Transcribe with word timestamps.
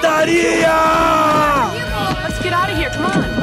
punkadaria! 0.00 0.76
Let's 2.22 2.42
get 2.42 2.52
out 2.52 2.70
of 2.70 2.76
here. 2.76 2.90
Come 2.90 3.06
on. 3.06 3.40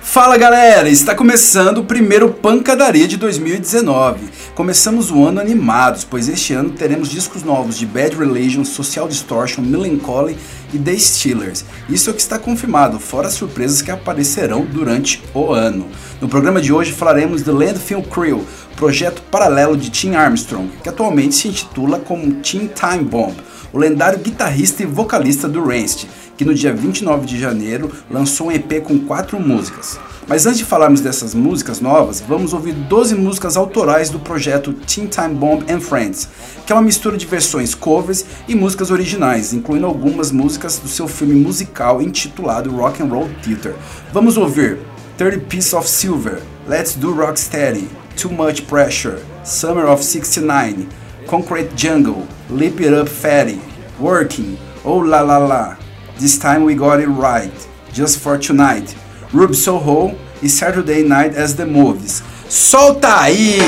Fala 0.00 0.36
galera, 0.36 0.90
está 0.90 1.14
começando 1.14 1.78
o 1.78 1.84
primeiro 1.84 2.28
Punkadaria 2.28 3.08
de 3.08 3.16
2019. 3.16 4.28
Começamos 4.54 5.10
o 5.10 5.24
ano 5.24 5.40
animados, 5.40 6.04
pois 6.04 6.28
este 6.28 6.52
ano 6.52 6.68
teremos 6.68 7.08
discos 7.08 7.42
novos 7.42 7.78
de 7.78 7.86
Bad 7.86 8.14
Religion, 8.14 8.66
Social 8.66 9.08
Distortion, 9.08 9.62
Melancholy 9.62 10.36
e 10.74 10.78
The 10.78 10.94
Steelers. 10.98 11.64
Isso 11.88 12.10
é 12.10 12.12
o 12.12 12.14
que 12.14 12.20
está 12.20 12.38
confirmado, 12.38 13.00
fora 13.00 13.28
as 13.28 13.32
surpresas 13.32 13.80
que 13.80 13.90
aparecerão 13.90 14.66
durante 14.66 15.24
o 15.32 15.52
ano. 15.52 15.88
No 16.20 16.28
programa 16.28 16.60
de 16.60 16.70
hoje 16.70 16.92
falaremos 16.92 17.40
do 17.40 17.56
Landfill 17.56 18.02
Crew, 18.02 18.44
projeto 18.76 19.22
paralelo 19.30 19.74
de 19.74 19.88
Tim 19.88 20.16
Armstrong, 20.16 20.68
que 20.82 20.88
atualmente 20.90 21.34
se 21.34 21.48
intitula 21.48 21.98
como 21.98 22.42
Tim 22.42 22.68
Time 22.68 23.04
Bomb, 23.04 23.34
o 23.72 23.78
lendário 23.78 24.18
guitarrista 24.18 24.82
e 24.82 24.86
vocalista 24.86 25.48
do 25.48 25.64
Rancid 25.64 26.10
que 26.42 26.48
no 26.48 26.54
dia 26.54 26.74
29 26.74 27.24
de 27.24 27.38
janeiro 27.38 27.88
lançou 28.10 28.48
um 28.48 28.52
EP 28.52 28.82
com 28.82 28.98
quatro 28.98 29.38
músicas. 29.38 29.98
Mas 30.26 30.44
antes 30.44 30.58
de 30.58 30.64
falarmos 30.64 31.00
dessas 31.00 31.34
músicas 31.34 31.80
novas, 31.80 32.20
vamos 32.20 32.52
ouvir 32.52 32.72
12 32.72 33.14
músicas 33.14 33.56
autorais 33.56 34.10
do 34.10 34.18
projeto 34.18 34.72
Teen 34.72 35.06
Time 35.06 35.34
Bomb 35.34 35.64
and 35.70 35.80
Friends, 35.80 36.28
que 36.66 36.72
é 36.72 36.76
uma 36.76 36.82
mistura 36.82 37.16
de 37.16 37.26
versões 37.26 37.76
covers 37.76 38.24
e 38.48 38.56
músicas 38.56 38.90
originais, 38.90 39.52
incluindo 39.52 39.86
algumas 39.86 40.32
músicas 40.32 40.78
do 40.78 40.88
seu 40.88 41.06
filme 41.06 41.34
musical 41.34 42.02
intitulado 42.02 42.74
Rock 42.74 43.00
and 43.00 43.06
Roll 43.06 43.28
Theater. 43.40 43.76
Vamos 44.12 44.36
ouvir 44.36 44.78
30 45.18 45.46
Piece 45.46 45.76
of 45.76 45.88
Silver, 45.88 46.40
Let's 46.66 46.96
Do 46.96 47.12
Rocksteady, 47.12 47.88
Too 48.20 48.32
Much 48.32 48.62
Pressure, 48.62 49.20
Summer 49.44 49.86
of 49.86 50.02
69, 50.02 50.88
Concrete 51.28 51.70
Jungle, 51.76 52.26
Lip 52.50 52.80
It 52.80 52.92
Up 52.92 53.08
Fatty, 53.08 53.60
Working, 54.00 54.58
Oh 54.84 54.98
La 54.98 55.20
La 55.20 55.38
La, 55.38 55.76
This 56.22 56.38
Time 56.38 56.62
We 56.62 56.76
Got 56.76 57.00
It 57.00 57.08
Right, 57.08 57.50
Just 57.92 58.20
For 58.20 58.38
Tonight, 58.38 58.94
Rub 59.32 59.56
Soho 59.56 60.16
e 60.40 60.48
Saturday 60.48 61.02
Night 61.02 61.34
as 61.34 61.56
the 61.56 61.66
Movies. 61.66 62.22
Solta 62.48 63.22
aí! 63.22 63.58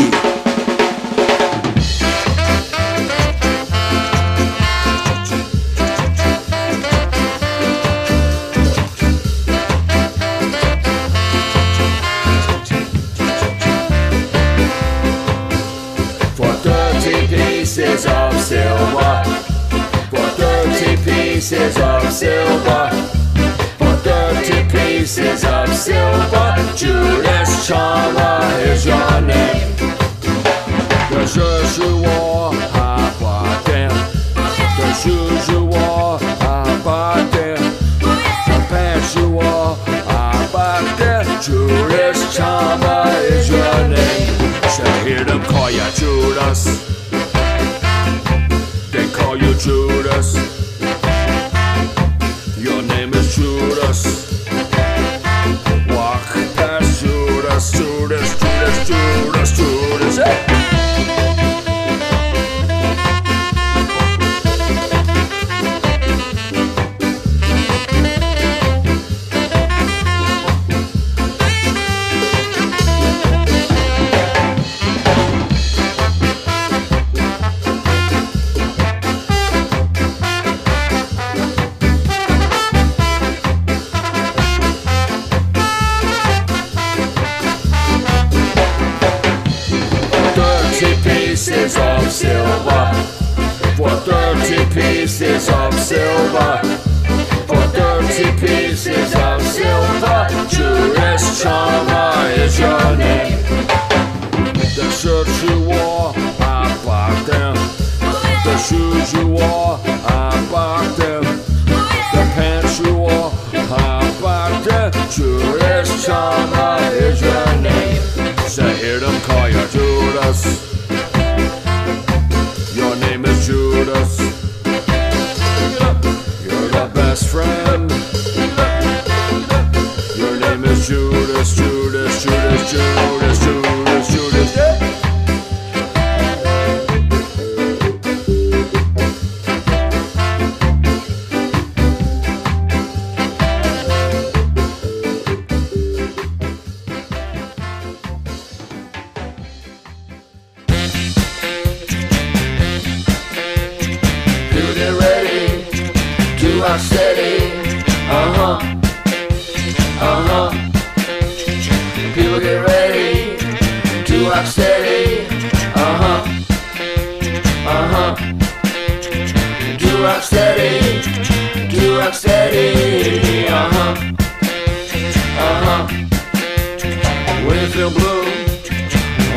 Feel 177.85 178.01
blue, 178.01 178.25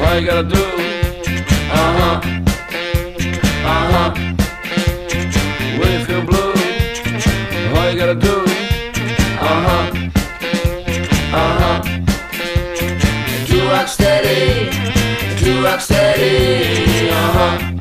all 0.06 0.20
you 0.20 0.26
gotta 0.26 0.44
do. 0.44 0.64
Uh 1.70 1.92
huh. 2.00 2.22
Uh 3.66 3.86
huh. 3.92 4.12
When 5.78 5.92
you 5.92 6.06
feel 6.06 6.22
blue, 6.22 6.54
all 7.76 7.92
you 7.92 7.98
gotta 8.00 8.16
do, 8.16 8.46
uh 9.42 9.60
huh, 9.68 9.86
uh 11.34 11.54
huh, 11.62 11.80
to 13.48 13.58
rock 13.70 13.88
steady, 13.90 14.70
to 15.44 15.64
rock 15.64 15.82
steady, 15.82 17.10
uh 17.10 17.32
huh, 17.38 17.77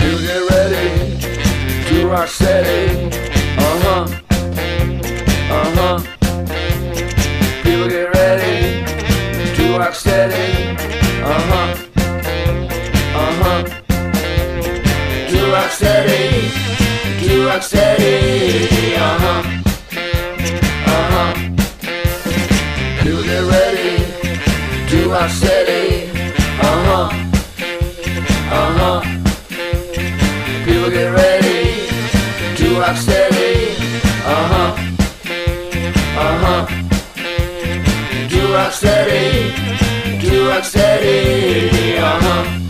You 0.00 0.18
get 0.20 0.40
ready 0.50 1.18
to 1.88 2.08
rock 2.08 2.28
steady. 2.28 3.10
Uh 3.58 3.78
huh. 3.84 4.04
Uh 5.50 5.68
huh. 5.76 5.96
People 7.62 7.88
get 7.88 8.14
ready 8.14 8.84
to 9.56 9.78
rock 9.78 9.94
steady. 9.94 10.46
Uh 11.22 11.40
huh. 11.50 11.68
Uh 13.14 13.32
huh. 13.42 13.60
To 15.28 15.38
rock 15.52 15.70
steady. 15.70 16.24
To 17.26 17.46
rock 17.46 17.62
steady. 17.62 18.96
Uh 18.96 19.18
huh. 19.18 19.63
City, 38.74 39.54
New 40.18 40.48
York 40.48 40.64
City, 40.64 41.96
uh 41.98 42.18
huh. 42.20 42.63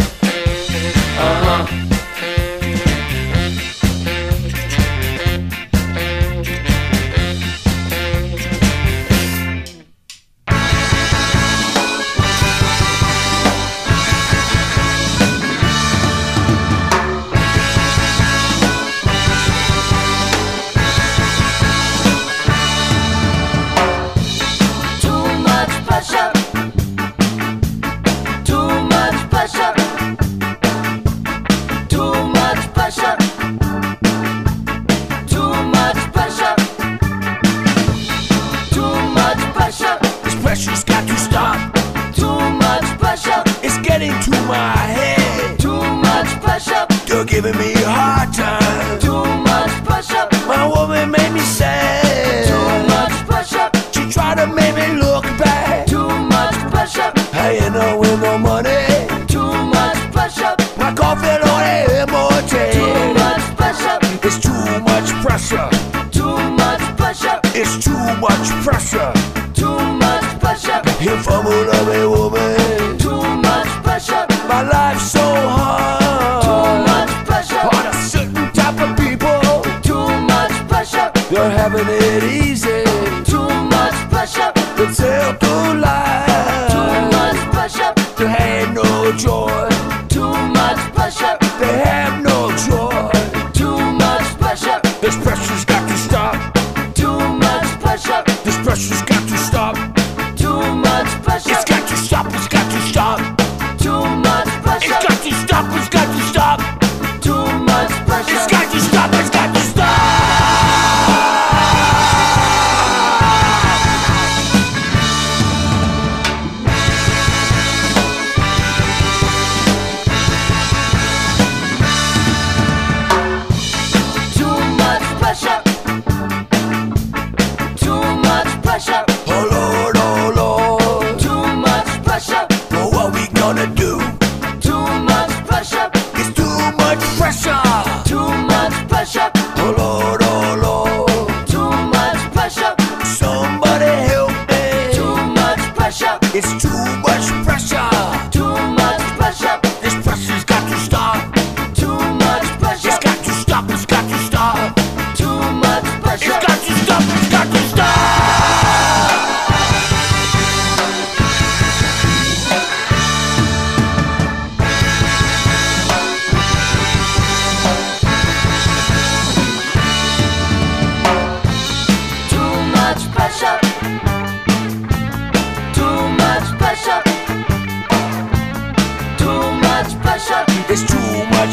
much 68.45 68.65
pressure. 68.65 69.13
Too 69.55 69.79
much 69.97 70.41
pressure. 70.41 70.83
Here 71.01 71.19
for 71.23 71.34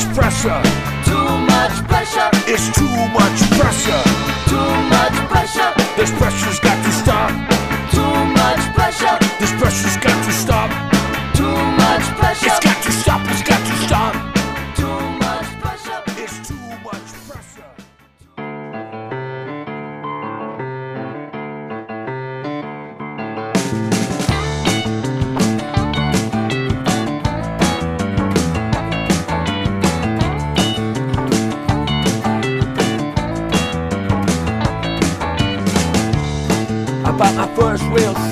much 0.05 0.15
pressure. 0.15 0.61
Too 1.05 1.37
much 1.45 1.87
pressure. 1.87 2.29
It's 2.47 2.71
too 2.75 2.85
much 3.13 3.39
pressure. 3.59 4.03
Too 4.49 4.71
much 4.89 5.13
pressure. 5.29 5.73
This 5.95 6.11
pressure's 6.11 6.59
got 6.59 6.83
to 6.83 6.91
stop. 6.91 7.29
Too 7.91 8.25
much 8.33 8.73
pressure. 8.73 9.17
This 9.39 9.51
pressure's 9.59 9.97
got 9.97 10.25
to 10.25 10.31
stop. 10.31 10.69
Too 11.35 11.55
much 11.77 12.03
pressure. 12.17 12.70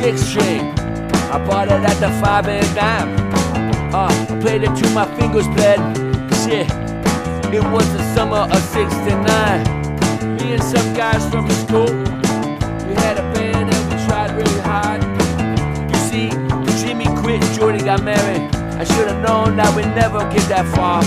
six 0.10 0.30
string. 0.30 0.62
I 1.30 1.38
bought 1.46 1.68
it 1.68 1.84
at 1.86 1.98
the 2.00 2.10
five 2.22 2.48
and 2.48 2.66
dime. 2.75 3.10
Uh, 3.94 4.10
I 4.10 4.39
played 4.42 4.63
it 4.63 4.74
till 4.75 4.92
my 4.92 5.06
fingers 5.18 5.48
bled. 5.50 5.80
Shit, 6.42 6.68
it 7.54 7.63
was 7.74 7.86
the 7.94 8.01
summer 8.16 8.44
of 8.50 8.62
'69. 8.74 10.38
Me 10.38 10.54
and 10.54 10.63
some 10.63 10.94
guys 10.94 11.22
from 11.30 11.48
the 11.48 11.54
school, 11.66 11.92
we 12.88 12.94
had 13.06 13.18
a 13.22 13.25
band 13.34 13.70
and 13.70 13.84
we 13.89 13.98
tried 14.08 14.32
really 14.34 14.62
hard. 14.72 15.01
You 15.92 16.00
see, 16.10 16.30
Jimmy 16.82 17.06
quit, 17.22 17.42
Jody 17.54 17.80
got 17.80 18.01
married. 18.04 18.50
I 18.82 18.86
should 18.86 19.10
have 19.12 19.22
known 19.22 19.58
that 19.58 19.75
we'd 19.75 19.94
never 19.94 20.20
get 20.34 20.46
that 20.50 20.66
far. 20.74 21.04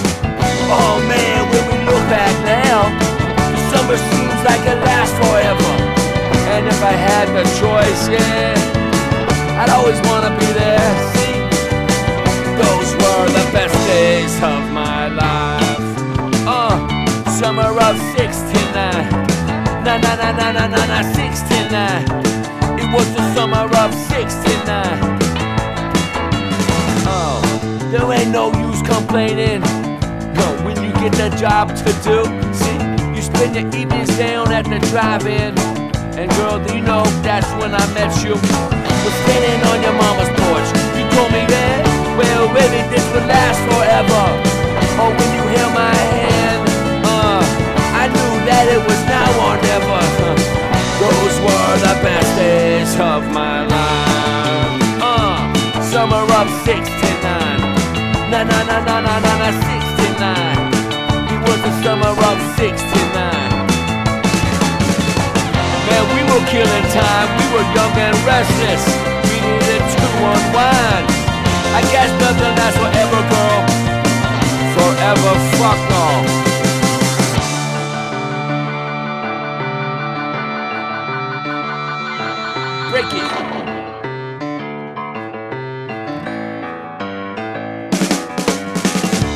Oh 0.70 0.96
man, 1.08 1.40
when 1.50 1.64
we 1.70 1.76
look 1.90 2.04
back 2.06 2.34
now, 2.46 2.86
the 3.50 3.58
summer 3.72 3.96
seems 3.96 4.38
like 4.46 4.62
it 4.62 4.78
lasts 4.86 5.16
forever. 5.18 5.72
And 6.54 6.68
if 6.68 6.80
I 6.82 6.92
had 6.92 7.26
the 7.34 7.44
choice, 7.58 8.08
yeah. 8.08 8.61
I'd 9.62 9.70
always 9.70 10.00
wanna 10.10 10.30
be 10.40 10.46
there. 10.58 10.90
See, 11.14 11.38
those 12.58 12.90
were 12.98 13.26
the 13.30 13.46
best 13.54 13.76
days 13.86 14.34
of 14.42 14.60
my 14.72 15.06
life. 15.06 15.86
Uh, 16.44 16.74
summer 17.30 17.70
of 17.70 17.94
'69. 18.18 18.74
Uh, 18.74 19.84
na 19.84 19.98
na 19.98 20.16
na 20.16 20.32
na 20.32 20.50
na 20.50 20.66
na 20.66 20.82
na 20.86 21.02
'69. 21.14 21.78
Uh, 21.78 22.82
it 22.82 22.88
was 22.92 23.06
the 23.14 23.22
summer 23.34 23.70
of 23.78 23.94
'69. 24.10 24.66
Uh. 27.06 27.14
Oh, 27.14 27.38
there 27.92 28.12
ain't 28.18 28.32
no 28.32 28.50
use 28.66 28.82
complaining. 28.82 29.60
No, 30.34 30.46
when 30.66 30.74
you 30.82 30.90
get 30.98 31.12
the 31.12 31.30
job 31.38 31.68
to 31.68 31.90
do, 32.02 32.26
see, 32.50 32.78
you 33.14 33.22
spend 33.22 33.54
your 33.54 33.68
evenings 33.80 34.18
down 34.18 34.50
at 34.50 34.64
the 34.64 34.80
drive-in. 34.90 35.56
And 36.18 36.28
girl, 36.32 36.58
do 36.58 36.74
you 36.74 36.82
know 36.82 37.04
that's 37.22 37.50
when 37.62 37.72
I 37.72 37.86
met 37.94 38.24
you? 38.24 38.91
Was 39.02 39.14
standing 39.26 39.60
on 39.66 39.82
your 39.82 39.96
mama's 39.98 40.30
porch. 40.38 40.68
You 40.94 41.02
told 41.10 41.30
me 41.34 41.42
that, 41.42 41.82
well, 42.14 42.46
baby, 42.54 42.86
this 42.86 43.02
would 43.10 43.26
last 43.26 43.58
forever. 43.66 44.24
Oh, 45.02 45.10
when 45.10 45.30
you 45.34 45.42
held 45.58 45.74
my 45.74 45.90
hand, 46.14 46.62
uh, 47.02 47.42
I 47.98 48.06
knew 48.14 48.32
that 48.46 48.64
it 48.70 48.82
was 48.86 49.00
now 49.10 49.26
or 49.42 49.54
never. 49.58 50.02
Those 51.02 51.34
were 51.42 51.74
the 51.82 51.94
best 51.98 52.30
days 52.38 52.92
of 52.94 53.26
my 53.34 53.66
life. 53.66 55.02
Uh, 55.02 55.50
summer 55.90 56.22
of 56.38 56.46
'69. 56.62 58.30
Na 58.30 58.46
na 58.46 58.58
na 58.62 58.78
na 58.86 58.96
na 59.02 59.14
na 59.18 59.32
na 59.42 59.50
'69. 59.50 61.34
It 61.34 61.40
was 61.42 61.58
the 61.66 61.72
summer 61.82 62.14
of 62.14 62.36
'69. 62.54 63.51
Killing 66.32 66.88
time. 66.92 67.28
We 67.38 67.44
were 67.54 67.66
young 67.72 67.92
and 67.96 68.16
restless. 68.28 68.84
We 69.24 69.40
needed 69.40 69.80
to 69.80 70.04
unwind. 70.20 71.06
I 71.72 71.80
guess 71.90 72.10
nothing 72.20 72.54
lasts 72.60 72.76
forever, 72.76 73.20
girl. 73.32 73.60
Forever, 74.76 75.32
fuck 75.56 75.80
no. 75.88 76.42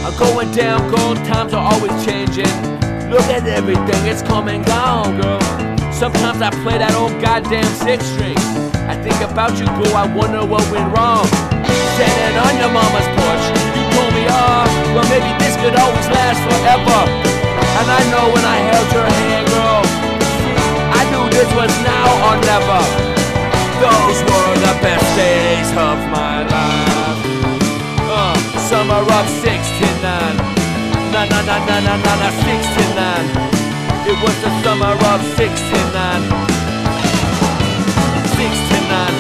I'm 0.05 0.17
going 0.19 0.51
down, 0.53 0.91
gold 0.95 1.17
times 1.25 1.55
are 1.55 1.73
always 1.73 2.05
changing. 2.05 2.45
Look 3.11 3.23
at 3.33 3.47
everything, 3.47 4.07
it's 4.07 4.21
come 4.21 4.49
and 4.49 4.65
gone, 4.67 5.21
girl. 5.21 5.46
Sometimes 5.97 6.45
I 6.45 6.53
play 6.61 6.77
that 6.77 6.93
old 6.93 7.17
goddamn 7.25 7.65
six 7.81 8.05
string. 8.05 8.37
I 8.85 8.93
think 9.01 9.17
about 9.25 9.57
you, 9.57 9.65
girl, 9.81 9.97
I 9.97 10.05
wonder 10.05 10.45
what 10.45 10.61
went 10.69 10.93
wrong. 10.93 11.25
Standing 11.97 12.37
on 12.37 12.53
your 12.61 12.69
mama's 12.69 13.09
porch, 13.17 13.45
you 13.73 13.83
told 13.97 14.13
me, 14.13 14.29
oh, 14.29 14.69
well, 14.93 15.09
maybe 15.09 15.33
this 15.41 15.57
could 15.57 15.73
always 15.73 16.05
last 16.13 16.37
forever. 16.45 17.01
And 17.81 17.89
I 17.89 18.01
know 18.13 18.29
when 18.29 18.45
I 18.45 18.59
held 18.69 18.89
your 18.93 19.09
hand, 19.09 19.45
girl, 19.49 19.83
I 20.93 21.03
knew 21.09 21.25
this 21.33 21.49
was 21.57 21.73
now 21.81 22.09
or 22.29 22.37
never. 22.45 22.81
Those 23.81 24.21
were 24.21 24.53
the 24.69 24.77
best 24.85 25.09
days 25.17 25.71
of 25.81 25.97
my 26.13 26.45
life. 26.45 27.21
Uh, 28.05 28.37
summer 28.69 29.01
of 29.01 29.27
'69. 29.41 30.05
Na 31.09 31.25
na 31.25 31.41
na 31.41 31.57
na 31.65 31.77
na 31.81 31.95
na 31.97 32.13
na 32.21 32.29
'69. 32.45 33.56
It 34.09 34.15
was 34.23 34.37
the 34.41 34.51
summer 34.63 34.95
of 35.11 35.21
'69. 35.35 36.23
'69. 38.39 39.15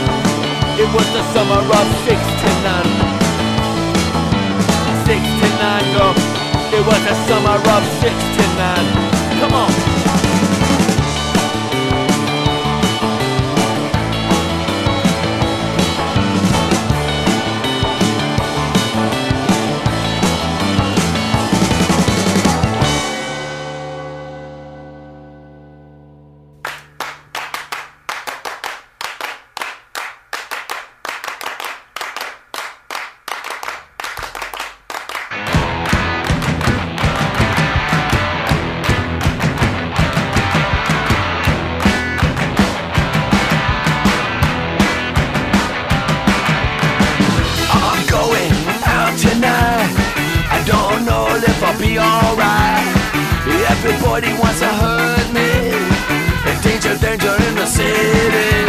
It 0.78 0.88
was 0.94 1.08
the 1.12 1.22
summer 1.34 1.58
of 1.58 1.86
'69. 2.06 2.86
'69, 5.04 5.84
girl. 5.92 6.14
It 6.70 6.82
was 6.86 7.02
the 7.02 7.16
summer 7.26 7.58
of 7.74 7.82
'69. 8.00 8.86
Come 9.40 9.54
on. 9.54 9.75
Everybody 54.16 54.40
wants 54.40 54.60
to 54.60 54.68
hurt 54.68 55.28
me. 55.28 55.76
Danger, 56.62 56.96
danger 56.96 57.36
in 57.48 57.54
the 57.54 57.66
city. 57.66 58.64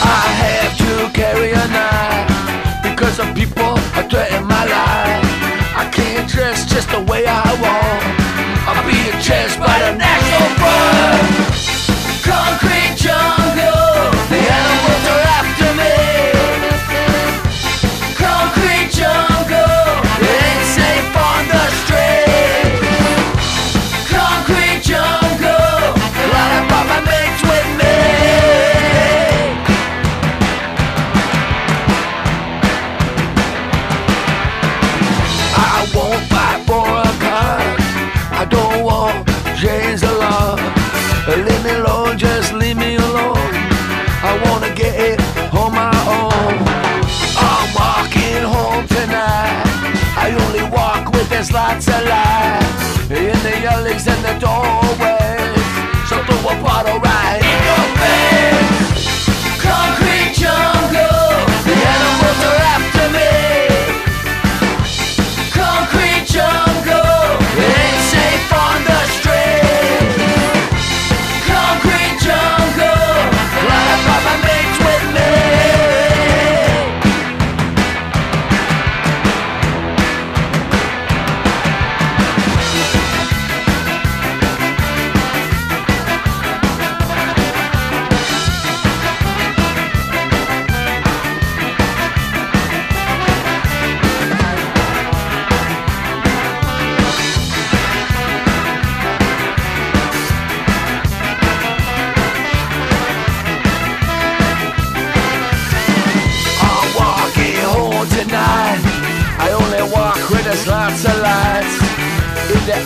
I 0.00 0.22
have 0.38 0.78
to 0.78 1.10
carry 1.12 1.50
a 1.50 1.66
knife 1.74 2.84
because 2.84 3.14
some 3.16 3.34
people 3.34 3.74
are 3.98 4.08
threatening 4.08 4.46
my 4.46 4.64
life. 4.64 5.26
I 5.74 5.90
can't 5.92 6.30
dress 6.30 6.64
just 6.64 6.88
the 6.90 7.00
way 7.10 7.26
I 7.26 7.41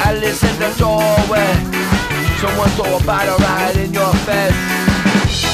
Alleys 0.04 0.42
in 0.42 0.58
the 0.58 0.70
doorway. 0.78 1.50
Someone 2.40 2.68
throw 2.76 2.96
a 2.96 3.02
bottle 3.04 3.38
right 3.38 3.76
in 3.76 3.92
your 3.92 4.12
face. 4.28 4.54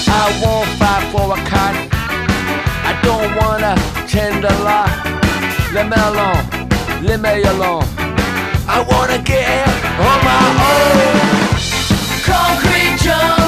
I 0.09 0.25
won't 0.43 0.69
fight 0.81 1.05
for 1.13 1.33
a 1.33 1.41
cut. 1.47 1.75
I 2.85 2.99
don't 3.03 3.35
wanna 3.37 3.75
tend 4.09 4.45
a 4.45 4.55
lot. 4.63 4.91
Let 5.73 5.89
me 5.89 5.97
alone, 5.97 6.43
let 7.03 7.21
me 7.21 7.43
alone. 7.43 7.85
I 8.69 8.85
wanna 8.91 9.19
get 9.23 9.69
on 10.09 10.19
my 10.29 10.45
own. 10.71 11.33
Concrete 12.25 12.99
jungle. 13.03 13.42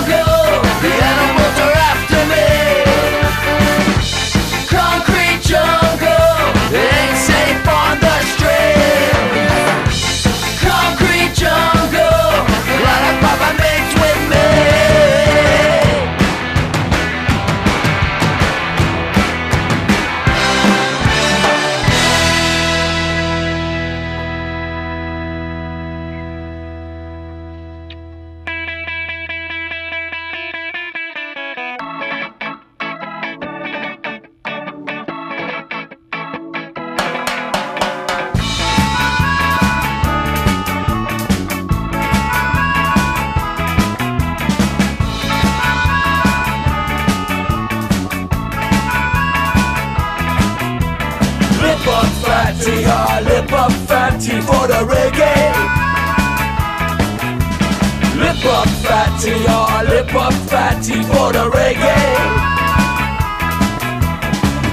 Lip 58.45 58.53
up 58.53 58.69
fatty, 58.85 59.33
ah, 59.49 59.83
lip 59.89 60.15
up 60.15 60.35
fatty 60.53 61.01
for 61.09 61.33
the 61.33 61.49
reggae. 61.49 61.97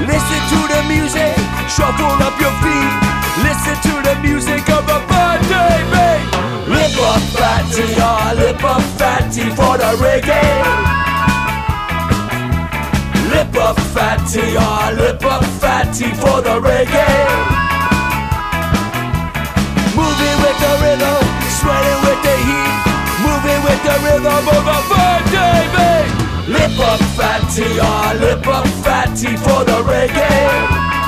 Listen 0.04 0.42
to 0.52 0.60
the 0.74 0.82
music, 0.92 1.32
shuffle 1.72 2.20
up 2.20 2.36
your 2.44 2.52
feet. 2.60 2.94
Listen 3.48 3.76
to 3.88 3.94
the 4.04 4.16
music 4.28 4.68
of 4.76 4.84
a 4.92 5.00
birthday 5.08 5.80
beat. 5.88 6.24
Lip 6.68 7.00
up 7.00 7.24
fatty, 7.32 7.88
ah, 8.04 8.34
lip 8.36 8.62
up 8.62 8.84
fatty 9.00 9.48
for 9.56 9.80
the 9.80 9.96
reggae. 10.04 10.52
Lip 13.32 13.56
up 13.56 13.80
fatty, 13.96 14.58
ah, 14.60 14.92
lip 15.00 15.24
up 15.24 15.46
fatty 15.64 16.12
for 16.20 16.42
the 16.44 16.60
reggae. 16.60 17.08
Moving 19.96 20.38
with 20.44 20.58
the 20.60 20.74
rhythm, 20.84 21.24
sweating 21.56 22.01
the 23.92 24.00
rhythm 24.06 24.48
of 24.48 24.68
a 24.68 24.80
birthday 24.90 25.62
beat. 25.76 26.10
Lip 26.54 26.80
up 26.80 27.00
fatty, 27.18 27.68
ah, 27.82 28.18
lip 28.20 28.48
up 28.48 28.68
fatty 28.84 29.36
for 29.38 29.64
the 29.66 29.78
reggae. 29.90 31.02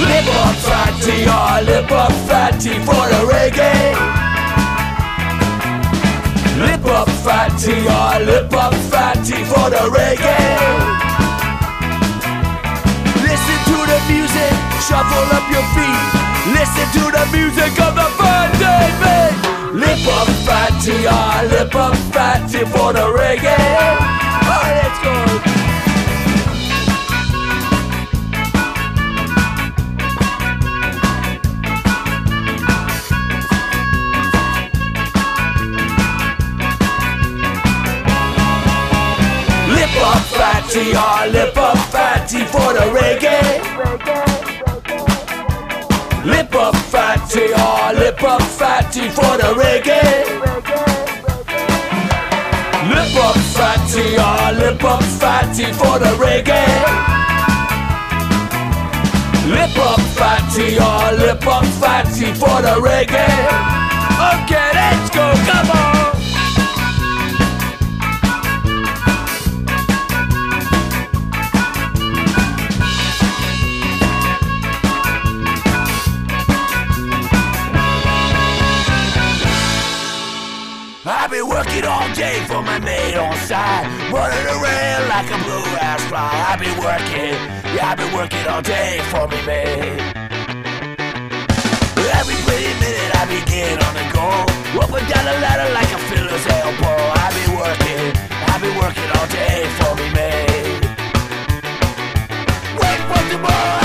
Lip 0.00 0.28
up 0.44 0.56
fatty, 0.66 1.24
ah, 1.28 1.60
lip 1.64 1.90
up 1.90 2.12
fatty 2.28 2.74
for 2.86 3.04
the 3.12 3.20
reggae. 3.32 4.21
Lip 6.66 6.84
up 6.86 7.08
fatty, 7.24 7.74
ah, 7.88 8.18
lip 8.24 8.52
up 8.52 8.74
fatty 8.90 9.44
for 9.50 9.66
the 9.74 9.82
reggae. 9.96 10.42
Listen 13.26 13.58
to 13.70 13.78
the 13.90 13.98
music, 14.12 14.54
shuffle 14.86 15.28
up 15.36 15.46
your 15.54 15.66
feet. 15.74 16.06
Listen 16.56 16.86
to 16.96 17.04
the 17.16 17.24
music 17.36 17.72
of 17.86 17.94
the 17.94 18.08
beat. 18.18 18.42
Lip 19.74 20.06
up 20.18 20.28
fatty, 20.46 21.06
ah, 21.08 21.46
lip 21.50 21.74
up 21.74 21.96
fatty 22.14 22.64
for 22.72 22.92
the 22.92 23.06
reggae. 23.18 23.56
Alright, 24.46 24.74
let's 24.82 24.98
go. 25.02 25.61
Fatty, 40.42 40.90
ah, 40.96 41.28
lip 41.30 41.56
up 41.56 41.78
fatty 41.92 42.40
for 42.46 42.72
the 42.72 42.86
reggae. 42.90 43.62
Lip 46.24 46.52
up 46.56 46.74
fatty, 46.74 47.52
ah, 47.54 47.92
lip 47.94 48.20
up 48.24 48.42
fatty 48.42 49.08
for 49.10 49.36
the 49.38 49.54
reggae. 49.54 50.02
Lip 52.90 53.14
up 53.22 53.36
fatty, 53.54 54.16
ah, 54.18 54.52
lip 54.58 54.82
up 54.82 55.04
fatty 55.22 55.66
for 55.78 56.00
the 56.00 56.10
reggae. 56.18 56.66
Lip 59.46 59.78
up 59.78 60.00
fatty, 60.18 60.76
ah, 60.80 61.14
lip 61.20 61.46
up 61.46 61.64
fatty 61.80 62.34
for 62.34 62.58
the 62.66 62.74
reggae. 62.82 63.30
Okay, 64.34 64.70
let's 64.74 65.08
go, 65.10 65.32
come 65.46 65.70
on. 65.70 65.91
Working 81.52 81.84
all 81.84 82.08
day 82.14 82.40
for 82.48 82.62
my 82.62 82.78
mate 82.78 83.16
on 83.16 83.36
side, 83.36 83.84
running 84.10 84.46
around 84.56 85.02
like 85.08 85.28
a 85.28 85.38
blue 85.44 85.68
ass 85.84 86.02
fly. 86.08 86.32
I've 86.48 86.58
been 86.58 86.76
working, 86.80 87.36
yeah, 87.76 87.92
I've 87.92 87.98
been 87.98 88.12
working 88.14 88.46
all 88.48 88.62
day 88.62 89.00
for 89.12 89.28
me 89.28 89.38
mate. 89.44 90.00
Every 92.18 92.38
pretty 92.46 92.72
minute 92.80 93.10
I 93.20 93.22
be 93.28 93.38
getting 93.52 93.80
on 93.86 93.94
the 94.00 94.06
go, 94.16 94.28
up 94.80 94.92
and 94.96 95.06
down 95.12 95.24
the 95.28 95.36
ladder 95.44 95.68
like 95.76 95.92
a 95.92 96.00
fiddler's 96.08 96.46
elbow. 96.58 97.00
I've 97.20 97.34
been 97.36 97.52
working, 97.60 98.04
I've 98.48 98.60
been 98.64 98.76
working 98.80 99.08
all 99.16 99.28
day 99.28 99.58
for 99.78 99.92
me 100.00 100.06
mate. 100.16 100.80
Wait 102.80 103.00
for 103.08 103.22
tomorrow 103.30 103.81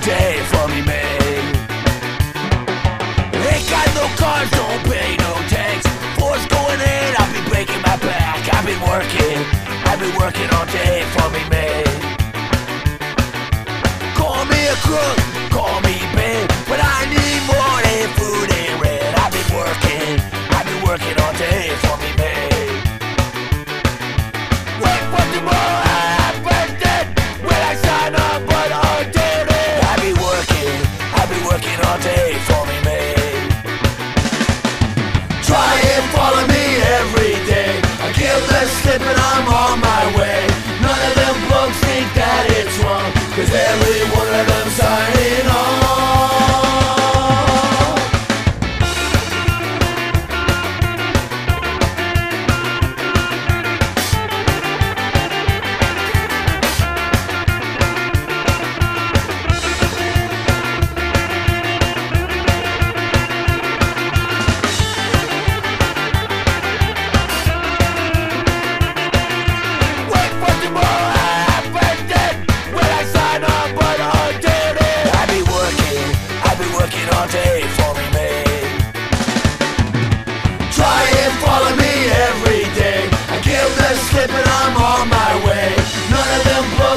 day 0.00 0.40
for 0.50 0.68
me. 0.68 0.78
Ain't 3.50 3.68
got 3.70 3.88
no 3.94 4.06
cars, 4.16 4.50
don't 4.50 4.82
pay 4.84 5.16
no 5.16 5.32
tax. 5.48 5.86
Force 6.18 6.46
going 6.46 6.80
in, 6.80 7.16
I've 7.18 7.32
been 7.32 7.48
breaking 7.48 7.82
my 7.82 7.96
back. 7.96 8.40
I've 8.54 8.66
been 8.66 8.80
working, 8.80 9.38
I've 9.88 9.98
been 9.98 10.14
working 10.16 10.48
all 10.54 10.66
day 10.66 11.04
for 11.14 11.28
me, 11.30 11.42
man. 11.50 11.86
Call 14.14 14.44
me 14.44 14.60
a 14.68 14.76
crook, 14.86 15.18
way 40.16 40.46
None 40.80 41.02
of 41.08 41.14
them 41.18 41.36
blokes 41.48 41.78
think 41.82 42.06
that 42.14 42.44
it's 42.58 42.76
wrong 42.82 43.10
Cause 43.34 43.50
everyone 43.50 44.27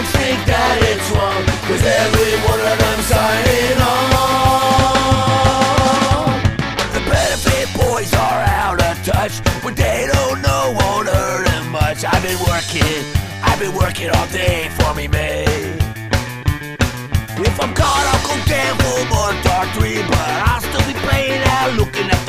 don't 0.01 0.13
think 0.17 0.41
that 0.49 0.81
it's 0.81 1.09
wrong 1.13 1.45
Cause 1.69 1.85
every 1.85 2.33
one 2.49 2.57
of 2.57 2.77
them 2.81 2.99
signing 3.05 3.77
on 3.85 4.09
The 6.89 7.01
benefit 7.05 7.69
boys 7.77 8.09
are 8.13 8.41
out 8.65 8.81
of 8.81 8.97
touch 9.05 9.41
but 9.61 9.75
they 9.75 10.09
don't 10.09 10.41
know 10.41 10.73
won't 10.73 11.07
hurt 11.07 11.45
them 11.45 11.69
much 11.69 12.03
I've 12.03 12.23
been 12.25 12.41
working, 12.49 13.05
I've 13.45 13.59
been 13.59 13.75
working 13.77 14.09
all 14.09 14.27
day 14.27 14.69
for 14.79 14.93
me 14.95 15.07
man. 15.07 15.77
If 17.37 17.59
I'm 17.61 17.73
caught 17.73 18.05
I'll 18.09 18.25
go 18.25 18.35
down 18.49 18.73
home 18.81 19.11
on 19.21 19.33
dark 19.43 19.69
three 19.77 20.01
But 20.01 20.29
I'll 20.49 20.61
still 20.61 20.85
be 20.89 20.97
playing 21.05 21.43
out 21.45 21.73
looking 21.77 22.09
at 22.09 22.20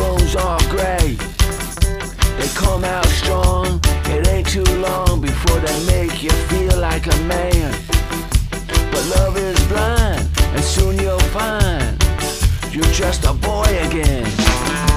rose 0.00 0.36
are 0.36 0.60
grey. 0.70 1.16
They 2.38 2.48
come 2.54 2.84
out 2.84 3.06
strong, 3.06 3.80
it 4.06 4.26
ain't 4.28 4.48
too 4.48 4.70
long 4.80 5.20
before 5.20 5.58
they 5.60 5.78
make 5.86 6.22
you 6.22 6.30
feel 6.50 6.78
like 6.78 7.06
a 7.06 7.16
man. 7.34 7.72
But 8.90 9.04
love 9.16 9.36
is 9.36 9.58
blind, 9.66 10.28
and 10.54 10.64
soon 10.64 10.98
you'll 10.98 11.28
find 11.36 11.96
you're 12.72 12.94
just 12.94 13.24
a 13.24 13.32
boy 13.32 13.68
again. 13.86 14.87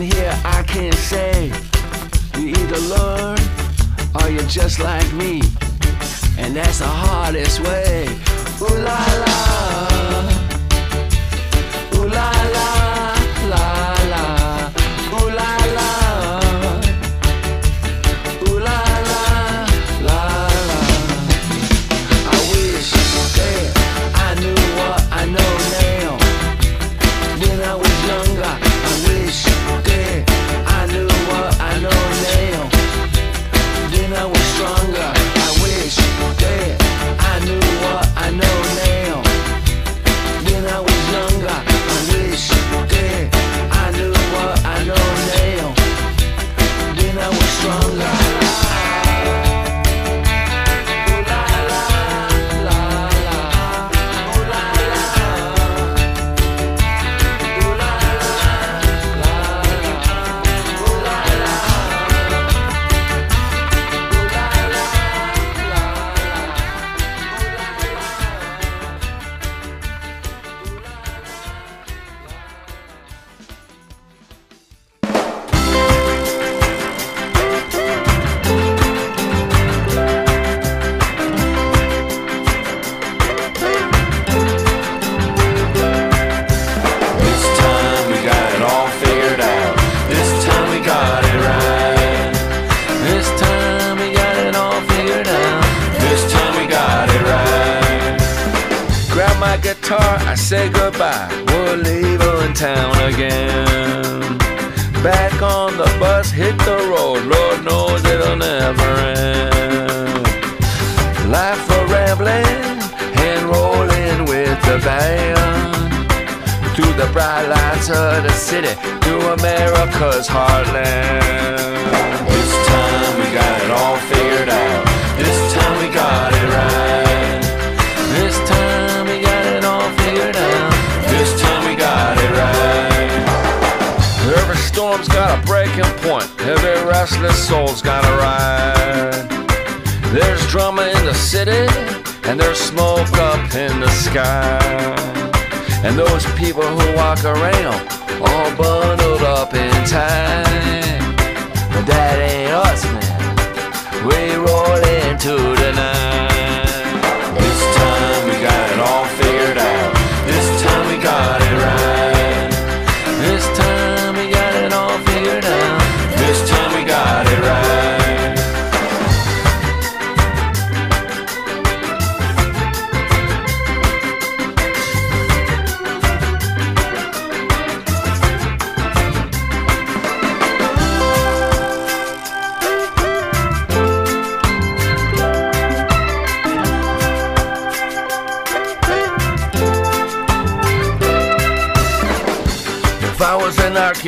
And 0.00 0.10
here 0.14 0.40
I 0.46 0.62
can 0.62 0.92
say, 0.92 1.52
you 2.38 2.48
either 2.48 2.78
learn 2.78 3.38
or 4.14 4.30
you're 4.30 4.48
just 4.48 4.80
like 4.80 5.12
me. 5.12 5.42
And 6.38 6.56
that's 6.56 6.78
the 6.78 6.86
hardest 6.86 7.60
way. 7.60 8.08
Ooh 8.62 8.78
la 8.78 8.96
la. 9.26 9.89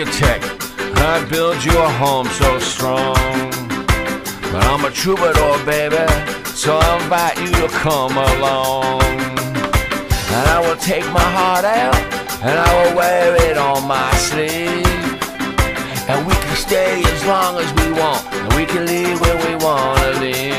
Architect, 0.02 0.44
I'd 0.98 1.28
build 1.30 1.62
you 1.64 1.78
a 1.78 1.88
home 1.88 2.26
so 2.26 2.58
strong. 2.58 3.14
But 4.50 4.64
I'm 4.66 4.84
a 4.84 4.90
troubadour, 4.90 5.64
baby, 5.64 6.06
so 6.44 6.78
I 6.78 7.02
invite 7.02 7.38
you 7.38 7.52
to 7.52 7.68
come 7.68 8.16
along. 8.16 9.00
And 10.34 10.44
I 10.48 10.58
will 10.60 10.76
take 10.76 11.04
my 11.12 11.28
heart 11.38 11.64
out, 11.64 11.94
and 12.42 12.58
I 12.58 12.70
will 12.78 12.96
wear 12.96 13.36
it 13.48 13.56
on 13.56 13.86
my 13.86 14.10
sleeve. 14.14 14.86
And 16.08 16.26
we 16.26 16.34
can 16.34 16.56
stay 16.56 17.02
as 17.04 17.24
long 17.24 17.58
as 17.58 17.72
we 17.74 17.92
want, 17.92 18.26
and 18.32 18.52
we 18.54 18.66
can 18.66 18.84
leave 18.86 19.20
when 19.20 19.36
we 19.46 19.64
wanna 19.64 20.20
leave. 20.20 20.51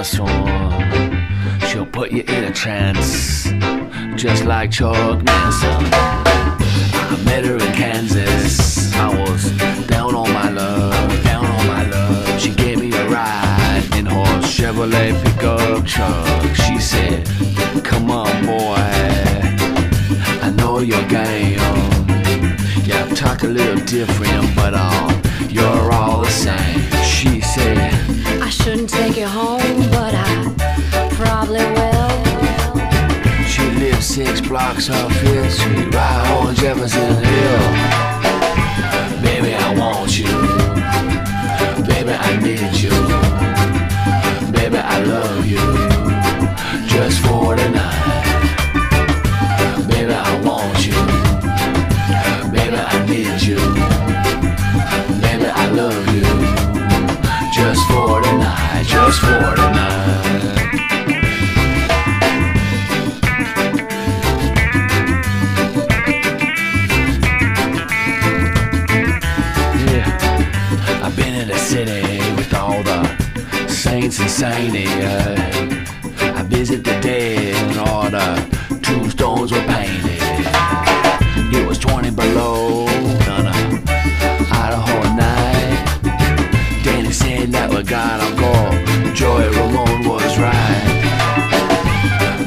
Your. 0.00 0.26
She'll 1.68 1.84
put 1.84 2.10
you 2.10 2.22
in 2.22 2.44
a 2.44 2.50
trance, 2.50 3.50
just 4.16 4.46
like 4.46 4.70
Chuck 4.70 5.22
Manson. 5.22 5.84
I 5.92 7.22
met 7.26 7.44
her 7.44 7.56
in 7.56 7.72
Kansas. 7.74 8.94
I 8.94 9.08
was 9.08 9.50
down 9.88 10.14
on 10.14 10.32
my 10.32 10.48
luck, 10.48 11.22
down 11.22 11.44
on 11.44 11.66
my 11.66 11.84
luck. 11.84 12.40
She 12.40 12.50
gave 12.54 12.80
me 12.80 12.90
a 12.94 13.08
ride 13.10 13.84
in 13.94 14.06
her 14.06 14.40
Chevrolet 14.40 15.12
pickup 15.22 15.84
truck. 15.84 16.54
She 16.56 16.78
said, 16.78 17.26
Come 17.84 18.10
on, 18.10 18.46
boy. 18.46 18.80
I 20.40 20.50
know 20.56 20.78
your 20.78 21.06
game. 21.08 21.60
Yeah, 22.86 23.06
talk 23.14 23.42
a 23.42 23.48
little 23.48 23.84
different, 23.84 24.56
but 24.56 24.72
um, 24.72 25.20
you're 25.50 25.92
all 25.92 26.22
the 26.22 26.30
same. 26.30 26.80
She 27.04 27.42
said, 27.42 28.19
I 28.50 28.52
shouldn't 28.52 28.90
take 28.90 29.16
you 29.16 29.28
home, 29.28 29.60
but 29.92 30.12
I 30.12 31.08
probably 31.12 31.60
will. 31.60 33.46
she 33.46 33.62
lives 33.78 34.04
six 34.04 34.40
blocks 34.40 34.90
off 34.90 35.12
Fifth 35.18 35.52
Street, 35.52 35.94
right 35.94 36.42
on 36.42 36.56
Jefferson 36.56 37.14
Hill. 37.22 37.60
Baby, 39.22 39.54
I 39.54 39.72
want 39.78 40.18
you. 40.18 40.26
Baby, 41.86 42.10
I 42.10 42.40
need 42.42 42.74
you. 42.74 43.29
Just 57.70 57.86
for 57.86 58.20
tonight, 58.20 58.82
just 58.84 59.20
for 59.20 59.28
tonight. 59.28 59.84
Yeah, 69.86 71.00
I've 71.00 71.14
been 71.14 71.34
in 71.34 71.46
the 71.46 71.56
city 71.58 72.18
with 72.34 72.52
all 72.54 72.82
the 72.82 73.06
saints 73.68 74.18
and 74.18 74.28
sainty. 74.28 74.88
I 76.18 76.42
visit 76.42 76.82
the 76.82 76.98
dead 77.00 77.54
and 77.54 77.78
all 77.88 78.10
the 78.10 78.59
Joey 89.20 89.48
Ramone 89.50 90.08
was 90.08 90.38
right. 90.38 90.82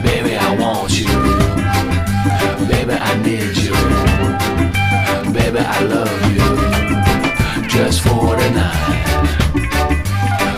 Baby, 0.02 0.36
I 0.36 0.56
want 0.60 0.92
you. 1.00 1.06
Baby, 2.68 2.94
I 2.94 3.14
need 3.22 3.56
you. 3.66 3.74
Baby, 5.32 5.60
I 5.60 5.84
love 5.84 6.22
you. 6.34 7.68
Just 7.70 8.02
for 8.02 8.36
tonight. 8.42 9.06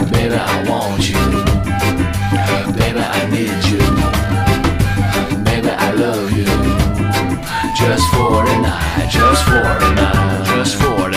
Baby, 0.10 0.36
I 0.36 0.64
want 0.70 1.04
you. 1.10 1.20
Baby, 2.80 3.02
I 3.02 3.30
need 3.30 3.62
you. 3.74 3.84
Baby, 5.44 5.70
I 5.70 5.92
love 5.92 6.32
you. 6.32 6.46
Just 7.76 8.08
for 8.14 8.46
tonight. 8.46 9.10
Just 9.12 9.44
for 9.44 9.80
tonight. 9.82 10.46
Just 10.46 10.76
for 10.78 10.96
tonight. 11.10 11.15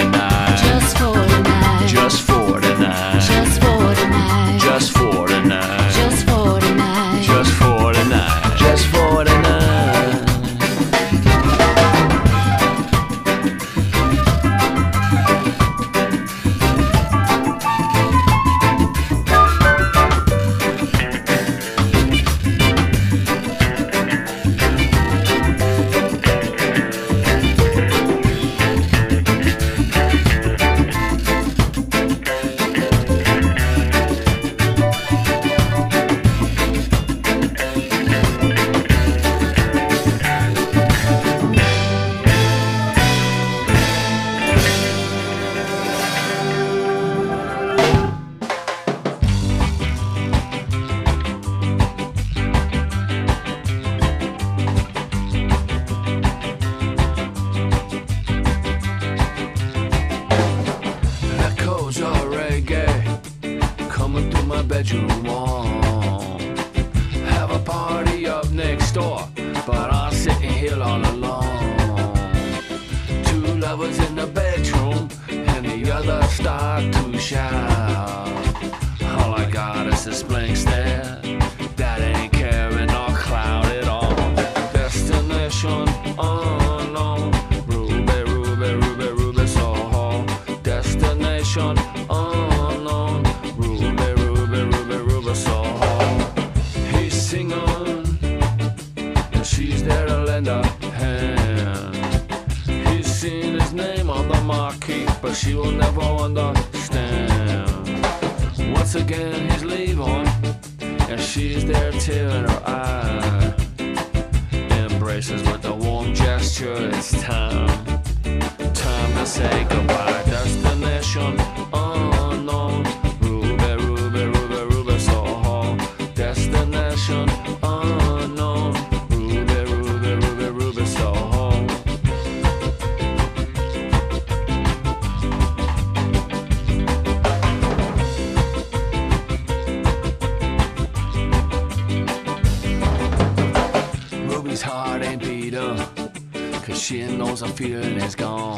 She 146.89 147.03
knows 147.03 147.43
her 147.43 147.49
feeling 147.49 147.99
is 148.01 148.15
gone. 148.15 148.57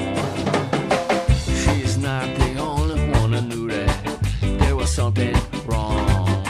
She's 1.62 1.99
not 1.99 2.33
the 2.38 2.59
only 2.61 3.11
one 3.19 3.33
who 3.33 3.40
knew 3.40 3.69
that 3.69 4.59
there 4.61 4.77
was 4.77 4.88
something 4.88 5.35
wrong. 5.66 6.45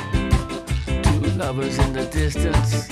Two 0.84 1.20
lovers 1.38 1.78
in 1.78 1.94
the 1.94 2.04
distance, 2.12 2.90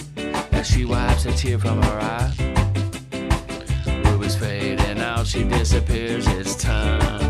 as 0.53 0.67
she 0.67 0.87
wipes 0.87 1.27
a 1.27 1.33
tear 1.33 1.59
from 1.59 1.83
her 1.83 2.01
eye. 2.01 2.33
Ruby's 4.07 4.37
fading 4.37 5.01
out, 5.01 5.27
she 5.27 5.45
disappears, 5.45 6.27
it's 6.27 6.57
time. 6.57 7.28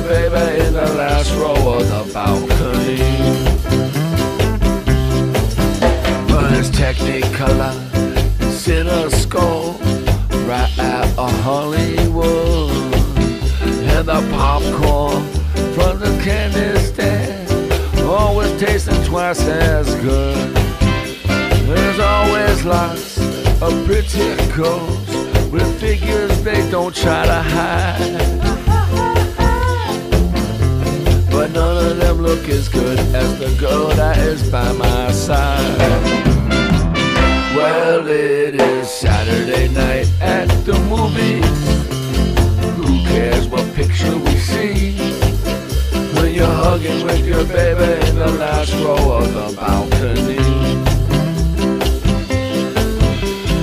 Baby 0.00 0.64
in 0.64 0.74
the 0.74 0.94
last 0.94 1.32
row 1.34 1.78
of 1.78 1.88
the 1.88 2.12
balcony. 2.12 2.98
But 6.28 6.52
it's 6.58 6.70
Technicolor, 6.70 7.74
Cinescope, 8.62 9.80
right 10.48 10.78
at 10.78 11.18
a 11.18 11.28
Hollywood. 11.42 12.70
And 13.96 14.06
the 14.06 14.20
popcorn 14.32 15.22
from 15.74 16.00
the 16.00 16.20
candy 16.22 16.78
stand 16.80 17.48
always 18.08 18.58
tasting 18.60 19.02
twice 19.04 19.46
as 19.46 19.94
good. 19.96 20.54
There's 21.66 21.98
always 21.98 22.64
lots 22.64 23.18
of 23.60 23.72
pretty 23.84 24.36
girls 24.54 25.08
with 25.50 25.80
figures 25.80 26.42
they 26.42 26.70
don't 26.70 26.94
try 26.94 27.26
to 27.26 27.42
hide. 27.42 28.67
But 31.38 31.52
none 31.52 31.92
of 31.92 31.98
them 31.98 32.20
look 32.20 32.48
as 32.48 32.68
good 32.68 32.98
as 32.98 33.38
the 33.38 33.54
girl 33.60 33.90
that 33.90 34.18
is 34.18 34.50
by 34.50 34.72
my 34.72 35.12
side. 35.12 35.78
Well, 37.54 38.08
it 38.08 38.56
is 38.56 38.90
Saturday 38.90 39.68
night 39.68 40.10
at 40.20 40.48
the 40.66 40.76
movies. 40.90 41.46
Who 42.78 43.04
cares 43.06 43.46
what 43.46 43.72
picture 43.76 44.18
we 44.18 44.34
see? 44.50 44.98
When 46.16 46.34
you're 46.34 46.58
hugging 46.64 47.06
with 47.06 47.24
your 47.24 47.44
baby 47.44 48.08
in 48.08 48.16
the 48.16 48.32
last 48.32 48.74
row 48.82 49.18
of 49.18 49.32
the 49.32 49.54
balcony. 49.54 50.42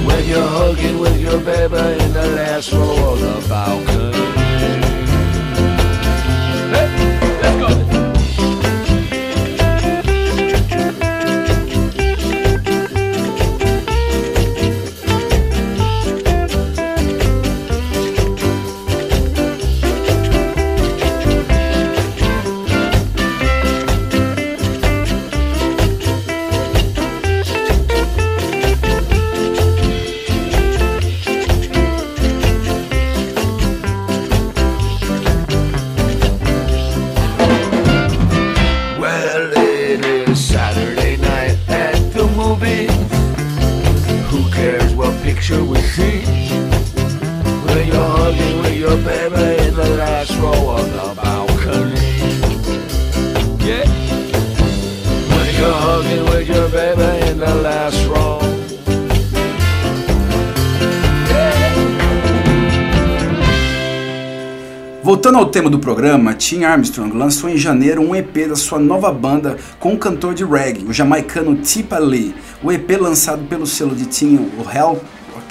When 0.07 0.26
you're 0.30 0.47
hugging 0.47 0.97
with 0.97 1.19
your 1.19 1.41
baby 1.41 2.03
in 2.05 2.13
the 2.13 2.28
last 2.38 2.71
row 2.71 3.11
of 3.11 3.19
the 3.19 3.49
balcony. 3.49 4.45
Voltando 65.06 65.38
ao 65.38 65.46
tema 65.46 65.70
do 65.70 65.78
programa, 65.78 66.34
Tim 66.34 66.64
Armstrong 66.64 67.16
lançou 67.16 67.48
em 67.48 67.58
janeiro 67.58 68.02
um 68.02 68.16
EP 68.16 68.48
da 68.50 68.56
sua 68.56 68.80
nova 68.80 69.12
banda 69.12 69.56
com 69.80 69.94
um 69.94 69.98
cantor 69.98 70.34
de 70.34 70.44
reggae, 70.44 70.84
o 70.84 70.92
jamaicano 70.92 71.56
Tipa 71.58 72.00
Lee. 72.00 72.34
O 72.64 72.72
EP 72.72 72.90
lançado 73.00 73.44
pelo 73.48 73.68
selo 73.68 73.96
de 73.96 74.08
Tim, 74.08 74.50
o 74.58 74.64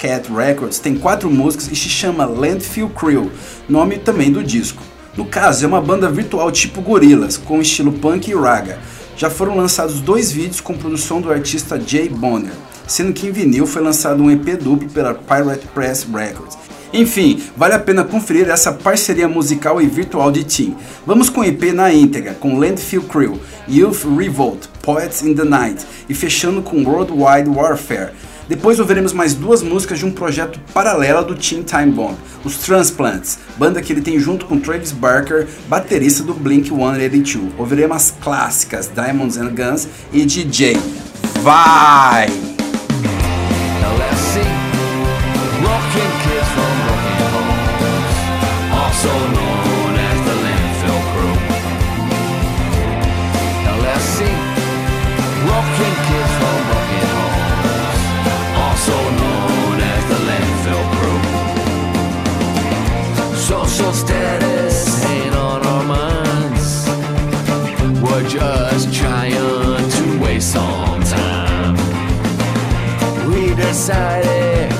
Hellcat 0.05 0.31
Records, 0.31 0.79
tem 0.79 0.95
quatro 0.95 1.29
músicas 1.29 1.71
e 1.71 1.75
se 1.75 1.89
chama 1.89 2.25
Landfill 2.25 2.89
Crew, 2.89 3.31
nome 3.67 3.97
também 3.97 4.31
do 4.31 4.43
disco. 4.43 4.81
No 5.17 5.25
caso, 5.25 5.63
é 5.63 5.67
uma 5.67 5.81
banda 5.81 6.09
virtual 6.09 6.51
tipo 6.51 6.81
Gorillaz, 6.81 7.37
com 7.37 7.61
estilo 7.61 7.91
punk 7.93 8.29
e 8.29 8.35
raga. 8.35 8.79
Já 9.17 9.29
foram 9.29 9.55
lançados 9.55 10.01
dois 10.01 10.31
vídeos 10.31 10.59
com 10.59 10.77
produção 10.77 11.21
do 11.21 11.31
artista 11.31 11.79
Jay 11.79 12.09
Bonner, 12.09 12.51
sendo 12.85 13.13
que 13.13 13.27
em 13.27 13.31
vinil 13.31 13.65
foi 13.65 13.81
lançado 13.81 14.21
um 14.21 14.29
EP 14.29 14.61
duplo 14.61 14.89
pela 14.89 15.13
Pirate 15.13 15.67
Press 15.67 16.03
Records. 16.03 16.57
Enfim, 16.93 17.41
vale 17.57 17.73
a 17.73 17.79
pena 17.79 18.03
conferir 18.03 18.49
essa 18.49 18.71
parceria 18.71 19.27
musical 19.27 19.81
e 19.81 19.85
virtual 19.85 20.31
de 20.31 20.43
Tim. 20.43 20.75
Vamos 21.05 21.29
com 21.29 21.41
o 21.41 21.43
EP 21.43 21.73
na 21.73 21.93
íntegra, 21.93 22.33
com 22.33 22.57
Landfill 22.57 23.03
Crew, 23.03 23.39
Youth 23.67 24.05
Revolt, 24.17 24.67
Poets 24.81 25.21
in 25.21 25.33
the 25.33 25.43
Night 25.43 25.85
e 26.07 26.13
fechando 26.13 26.61
com 26.61 26.83
Worldwide 26.83 27.49
Warfare. 27.49 28.11
Depois 28.47 28.79
ouviremos 28.79 29.13
mais 29.13 29.33
duas 29.33 29.61
músicas 29.61 29.99
de 29.99 30.05
um 30.05 30.11
projeto 30.11 30.59
paralelo 30.73 31.23
do 31.23 31.35
Teen 31.35 31.63
Time 31.63 31.91
Bomb, 31.91 32.15
os 32.43 32.57
Transplants, 32.57 33.39
banda 33.57 33.81
que 33.81 33.91
ele 33.91 34.01
tem 34.01 34.19
junto 34.19 34.45
com 34.45 34.59
Travis 34.59 34.91
Barker, 34.91 35.47
baterista 35.67 36.23
do 36.23 36.33
Blink 36.33 36.69
182. 36.69 37.53
Ouviremos 37.57 37.95
as 37.95 38.13
clássicas 38.21 38.89
Diamonds 38.93 39.37
and 39.37 39.49
Guns 39.55 39.87
e 40.13 40.25
DJ. 40.25 40.77
Vai! 41.41 42.64
Decided 73.75 74.71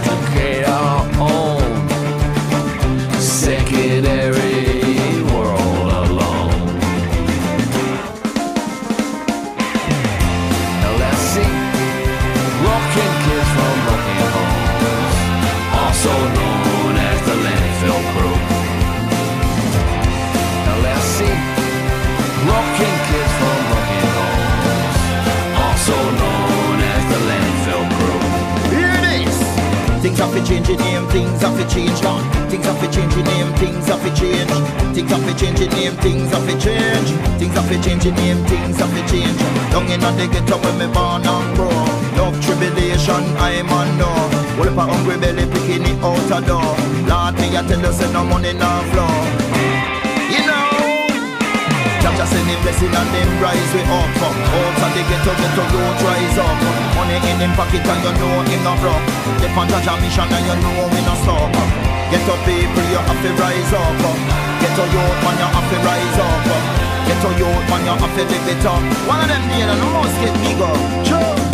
things 31.16 31.42
have 31.42 31.56
to 31.58 31.66
change 31.74 32.02
now. 32.04 32.20
Things 32.50 32.66
have 32.66 32.80
to 32.82 32.88
change 32.92 33.16
your 33.16 33.24
name, 33.24 33.48
things 33.56 33.88
have 33.88 34.04
to 34.04 34.12
change. 34.20 34.52
Things 34.94 35.10
have 35.12 35.26
to 35.28 35.34
change 35.40 35.60
your 35.62 35.70
name, 35.70 35.96
things 36.04 36.30
have 36.32 36.46
to 36.50 36.56
change. 36.60 37.10
Things 37.40 37.56
have 37.56 37.70
to 37.72 37.78
change 37.82 38.04
your 38.04 38.16
name, 38.16 38.40
things 38.52 38.78
have 38.82 38.94
to 38.98 39.02
change. 39.12 39.40
Down 39.72 39.88
in 39.88 40.02
the 40.02 40.28
ghetto 40.28 40.58
when 40.60 40.76
me 40.78 40.88
born 40.94 41.24
and 41.24 41.56
grow. 41.56 41.72
Love 42.20 42.36
tribulation, 42.44 43.24
I'm 43.40 43.70
on 43.70 43.98
no. 43.98 44.12
Well 44.58 44.68
if 44.68 44.78
a 44.78 44.84
hungry 44.92 45.18
belly 45.18 45.46
picking 45.54 45.88
it 45.88 46.04
out 46.04 46.32
a 46.36 46.40
door. 46.46 46.76
Lord 47.08 47.36
me 47.40 47.48
I 47.56 47.64
tell 47.68 47.80
you 47.80 47.94
say 47.94 48.12
no 48.12 48.26
money 48.26 48.52
no 48.52 48.70
flow. 48.92 49.55
Just 52.14 52.32
send 52.32 52.46
him 52.46 52.62
blessing 52.62 52.94
and 52.94 53.10
them 53.10 53.30
rise 53.42 53.72
we 53.74 53.82
up. 53.82 54.06
Out 54.22 54.78
of 54.78 54.92
the 54.94 55.02
ghetto, 55.10 55.34
ghetto 55.42 55.64
road 55.74 55.98
rise 56.06 56.38
up. 56.38 56.58
Money 56.94 57.18
in 57.18 57.42
him 57.42 57.52
pocket 57.58 57.82
and 57.82 58.02
you 58.06 58.14
know 58.22 58.46
him 58.46 58.62
not 58.62 58.78
broke 58.78 59.04
Dep 59.42 59.58
on 59.58 59.66
Jah 59.68 59.98
mission 59.98 60.30
and 60.30 60.46
you 60.46 60.56
know 60.62 60.86
we 60.94 61.02
not 61.02 61.18
stop. 61.26 61.50
Ghetto 62.14 62.36
people 62.46 62.86
you 62.94 63.02
have 63.02 63.20
to 63.26 63.30
rise 63.42 63.74
up. 63.74 63.98
Ghetto 64.62 64.86
youth 64.86 65.20
man 65.26 65.36
you 65.42 65.50
have 65.50 65.68
to 65.68 65.78
rise 65.82 66.20
up. 66.22 66.46
Ghetto 67.10 67.30
youth 67.42 67.66
man 67.74 67.82
you 67.84 67.96
have 67.98 68.14
to 68.14 68.24
live 68.24 68.48
it 68.54 68.66
up. 68.70 68.84
One 69.10 69.20
of 69.20 69.28
them 69.28 69.44
days 69.50 69.66
and 69.66 69.82
the 69.82 69.88
most 69.90 70.16
get 70.22 70.34
bigger. 70.46 70.74
Sure. 71.10 71.45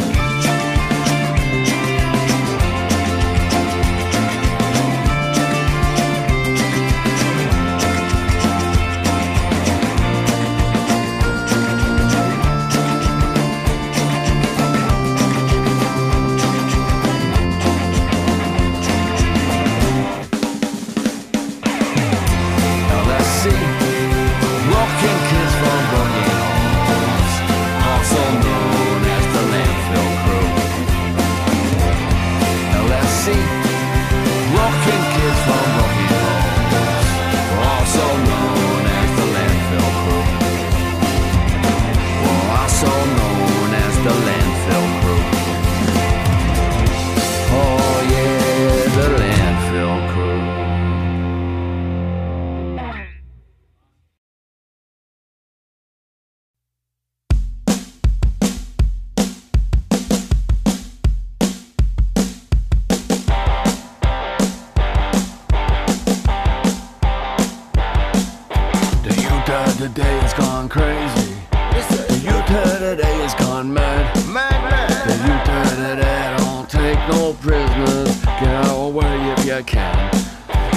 The 69.82 69.90
day 69.90 70.20
has 70.22 70.34
gone 70.36 70.70
crazy. 70.70 71.34
The 71.50 72.22
youth 72.22 72.46
the 72.46 72.96
has 73.26 73.34
gone 73.34 73.74
mad. 73.74 74.16
Man, 74.28 74.46
man. 74.70 74.90
The 75.10 75.18
youth 75.26 75.48
of 75.58 75.78
the 75.82 75.96
day 75.98 76.36
don't 76.38 76.70
take 76.70 77.00
no 77.10 77.34
prisoners. 77.42 78.14
Get 78.22 78.66
of 78.70 78.94
if 79.34 79.44
you 79.44 79.64
can. 79.64 80.12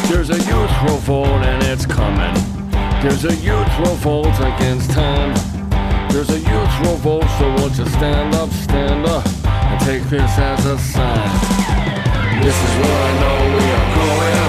There's 0.08 0.30
a 0.30 0.40
youth 0.48 0.72
revolt 0.88 1.44
and 1.44 1.62
it's 1.64 1.84
coming. 1.84 2.32
There's 3.02 3.26
a 3.26 3.36
youth 3.44 3.68
revolt 3.78 4.40
against 4.40 4.90
time. 4.92 5.36
There's 6.08 6.30
a 6.30 6.40
youth 6.40 6.74
revolt, 6.80 7.28
so 7.36 7.52
won't 7.60 7.76
you 7.76 7.84
stand 7.84 8.34
up, 8.36 8.48
stand 8.52 9.04
up, 9.04 9.26
and 9.44 9.80
take 9.84 10.04
this 10.04 10.32
as 10.38 10.64
a 10.64 10.78
sign. 10.78 11.28
This 12.40 12.56
is 12.56 12.72
where 12.80 13.00
I 13.04 13.12
know 13.20 13.36
we 13.52 13.64
are 13.68 13.90
going, 14.00 14.48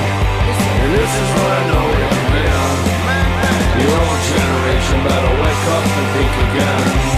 and 0.79 0.89
this 0.95 1.11
is 1.11 1.29
where 1.35 1.51
I 1.51 1.63
know 1.67 1.85
we 1.91 2.03
are 2.03 2.29
playing. 2.31 2.94
The 3.77 3.85
old 3.91 4.19
generation 4.31 4.99
better 5.03 5.33
wake 5.41 5.65
up 5.75 5.85
and 5.99 6.07
think 6.13 6.33
again. 6.45 7.15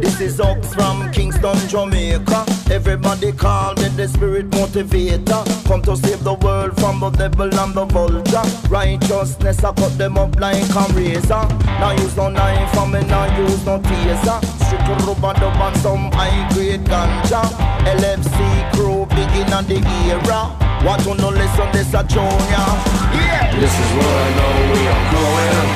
This. 0.00 0.20
Is 0.20 0.40
Ox 0.40 0.72
from 0.72 1.10
Kingston, 1.12 1.56
Jamaica. 1.68 2.46
Everybody 2.70 3.32
call 3.32 3.74
the 3.74 4.08
spirit 4.08 4.48
motivator. 4.50 5.44
Come 5.66 5.82
to 5.82 5.96
save 5.96 6.24
the 6.24 6.34
world 6.34 6.74
from 6.80 7.00
the 7.00 7.10
devil 7.10 7.52
and 7.52 7.74
the 7.74 7.84
vulture. 7.84 8.42
Righteousness, 8.68 9.62
I 9.62 9.72
cut 9.72 9.98
them 9.98 10.16
up 10.16 10.38
like 10.40 10.56
a 10.74 10.92
razor. 10.94 11.46
Now 11.80 11.92
use 11.92 12.16
no 12.16 12.28
knife 12.28 12.74
me, 12.90 13.00
now 13.06 13.36
use 13.38 13.64
no 13.66 13.78
taser. 13.78 14.40
Strict 14.64 14.88
rubber 15.06 15.34
dub 15.38 15.76
some 15.78 16.10
high 16.12 16.48
grade 16.54 16.84
ganja. 16.84 17.42
LFC 17.84 18.72
crew, 18.72 19.06
big 19.06 19.28
the 19.68 19.84
era. 20.08 20.63
What 20.84 21.00
to 21.00 21.14
no 21.14 21.30
listen, 21.30 21.72
this 21.72 21.94
a 21.94 22.04
junior. 22.04 22.68
Yeah. 23.16 23.56
This 23.58 23.72
is 23.72 23.90
where 23.96 24.04
I 24.04 24.30
know 24.36 24.52
we 24.68 24.80
are 24.84 25.04
going. 25.16 25.68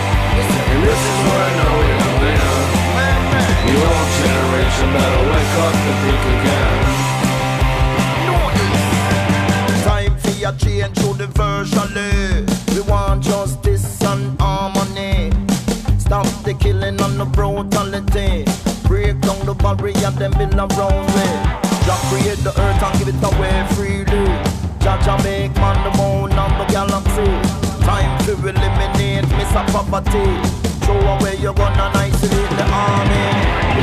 And 0.68 0.80
this 0.84 1.00
is 1.00 1.18
where 1.24 1.40
I 1.40 1.50
know 1.56 1.72
we 1.80 1.88
are 1.96 2.16
living. 2.28 2.68
Your 3.72 3.88
old 3.88 4.10
generation 4.20 4.88
better 4.92 5.24
wake 5.32 5.56
up 5.64 5.74
and 5.88 5.98
think 6.04 6.24
again. 6.36 6.76
Time 9.88 10.14
for 10.20 10.36
a 10.46 10.52
change 10.58 10.98
universally. 11.00 12.44
We 12.74 12.80
want 12.82 13.24
justice 13.24 14.02
and 14.02 14.38
harmony. 14.38 15.32
Stop 15.98 16.26
the 16.44 16.52
killing 16.52 17.00
and 17.00 17.18
the 17.18 17.24
brutality. 17.24 18.44
Break 18.86 19.20
down 19.22 19.46
the 19.46 19.54
barrier 19.54 20.10
them 20.10 20.32
build 20.32 20.54
around 20.54 21.06
me. 21.16 21.28
Jah 21.86 21.96
create 22.10 22.44
the 22.44 22.52
earth 22.60 22.82
and 22.82 22.98
give 22.98 23.08
it 23.08 23.24
away 23.24 23.66
freely. 23.72 24.47
Jah 24.88 25.20
make 25.22 25.52
man 25.60 25.76
the 25.84 25.92
moon 26.00 26.32
and 26.32 26.54
the 26.56 26.64
galaxy. 26.72 27.28
Time 27.84 28.16
to 28.24 28.32
eliminate 28.32 29.28
Mr. 29.36 29.60
Poverty. 29.68 30.24
Throw 30.84 30.96
away 30.96 31.36
your 31.36 31.52
gun 31.52 31.76
and 31.76 31.92
isolate 31.92 32.52
the 32.56 32.64
army. 32.64 33.26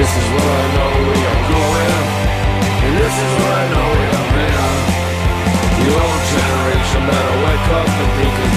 This 0.01 0.09
is 0.09 0.25
where 0.33 0.49
I 0.49 0.67
know 0.73 0.91
we 1.05 1.19
are 1.29 1.43
going. 1.53 2.05
This 2.97 3.15
is 3.21 3.31
where 3.37 3.53
I 3.53 3.65
know 3.69 3.87
we 4.01 4.07
are 4.17 4.29
living. 4.33 4.77
Your 5.85 6.01
old 6.01 6.23
generation 6.33 7.01
better 7.05 7.37
wake 7.45 7.69
up 7.77 7.89
and 8.01 8.11
think 8.17 8.54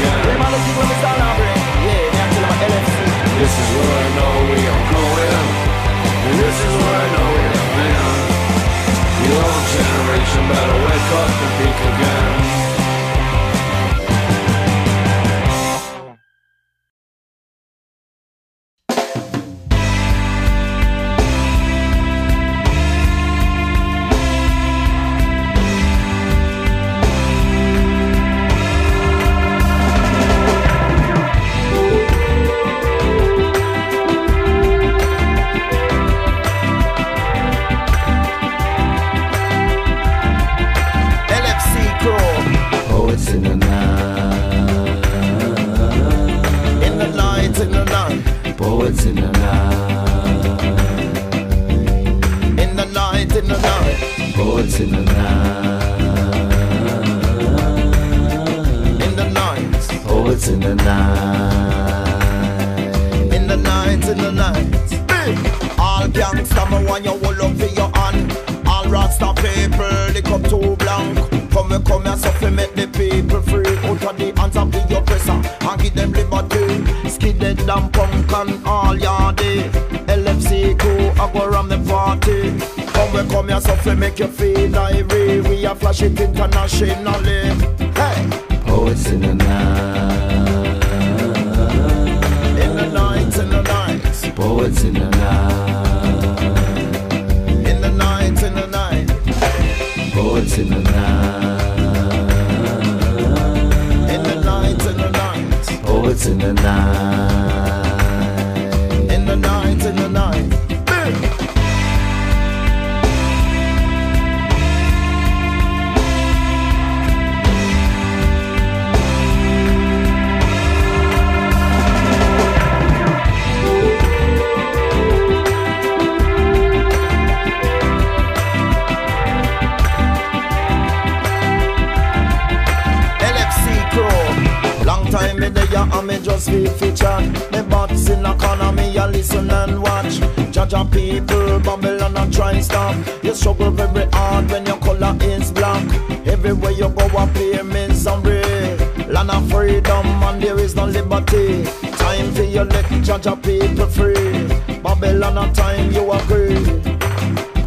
Time 151.39 152.33
for 152.35 152.43
you 152.43 152.65
let 152.65 152.85
Jaja 153.07 153.41
people 153.41 153.87
free. 153.87 154.49
Babylon 154.83 155.39
and 155.39 155.55
time 155.55 155.93
you 155.93 156.11
agree. 156.11 156.65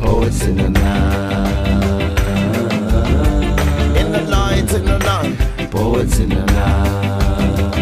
Poets 0.02 0.44
in 0.44 0.58
the 0.58 0.70
night. 0.70 1.82
In 3.96 4.12
the 4.12 4.22
night, 4.30 4.74
in 4.74 4.84
the 4.84 4.98
night. 4.98 5.72
Poets 5.72 6.20
in 6.20 6.30
the 6.30 6.46
night. 6.48 7.78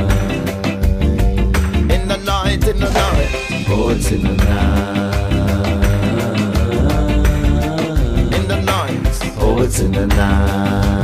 In 1.91 2.07
the 2.07 2.17
night, 2.17 2.67
in 2.67 2.79
the 2.79 2.89
night. 2.91 3.65
Poets 3.65 4.11
in 4.11 4.21
the 4.21 4.33
night. 4.45 5.13
In 8.35 8.47
the 8.47 8.61
night. 8.61 9.35
Poets 9.39 9.79
in 9.79 9.91
the 9.91 10.05
night. 10.05 10.98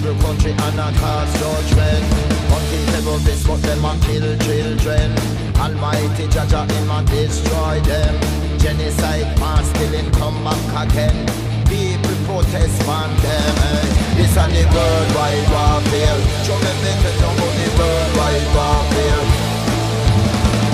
People 0.00 0.16
country 0.24 0.52
and 0.56 0.76
not 0.76 0.94
cause 0.94 1.28
judgment. 1.36 2.04
Hunting 2.48 2.86
terrorists 2.88 3.46
but 3.46 3.60
them 3.60 3.84
a 3.84 3.92
kill 4.08 4.32
children. 4.48 5.12
Almighty 5.60 6.24
Jaja 6.32 6.64
him 6.64 6.88
a 6.90 7.04
destroy 7.04 7.80
them. 7.84 8.16
Genocide 8.58 9.28
mass 9.38 9.68
killing 9.76 10.10
come 10.12 10.40
back 10.42 10.88
again. 10.88 11.26
People 11.68 12.16
protest 12.24 12.80
man 12.88 13.12
them. 13.20 13.56
eh. 13.68 14.16
This 14.16 14.36
a 14.40 14.44
the 14.48 14.64
worldwide 14.72 15.48
warfare. 15.52 16.16
Show 16.48 16.56
me 16.56 16.72
tell 16.80 17.20
you 17.20 17.28
about 17.36 17.52
the 17.60 17.68
worldwide 17.76 18.48
warfare. 18.56 19.24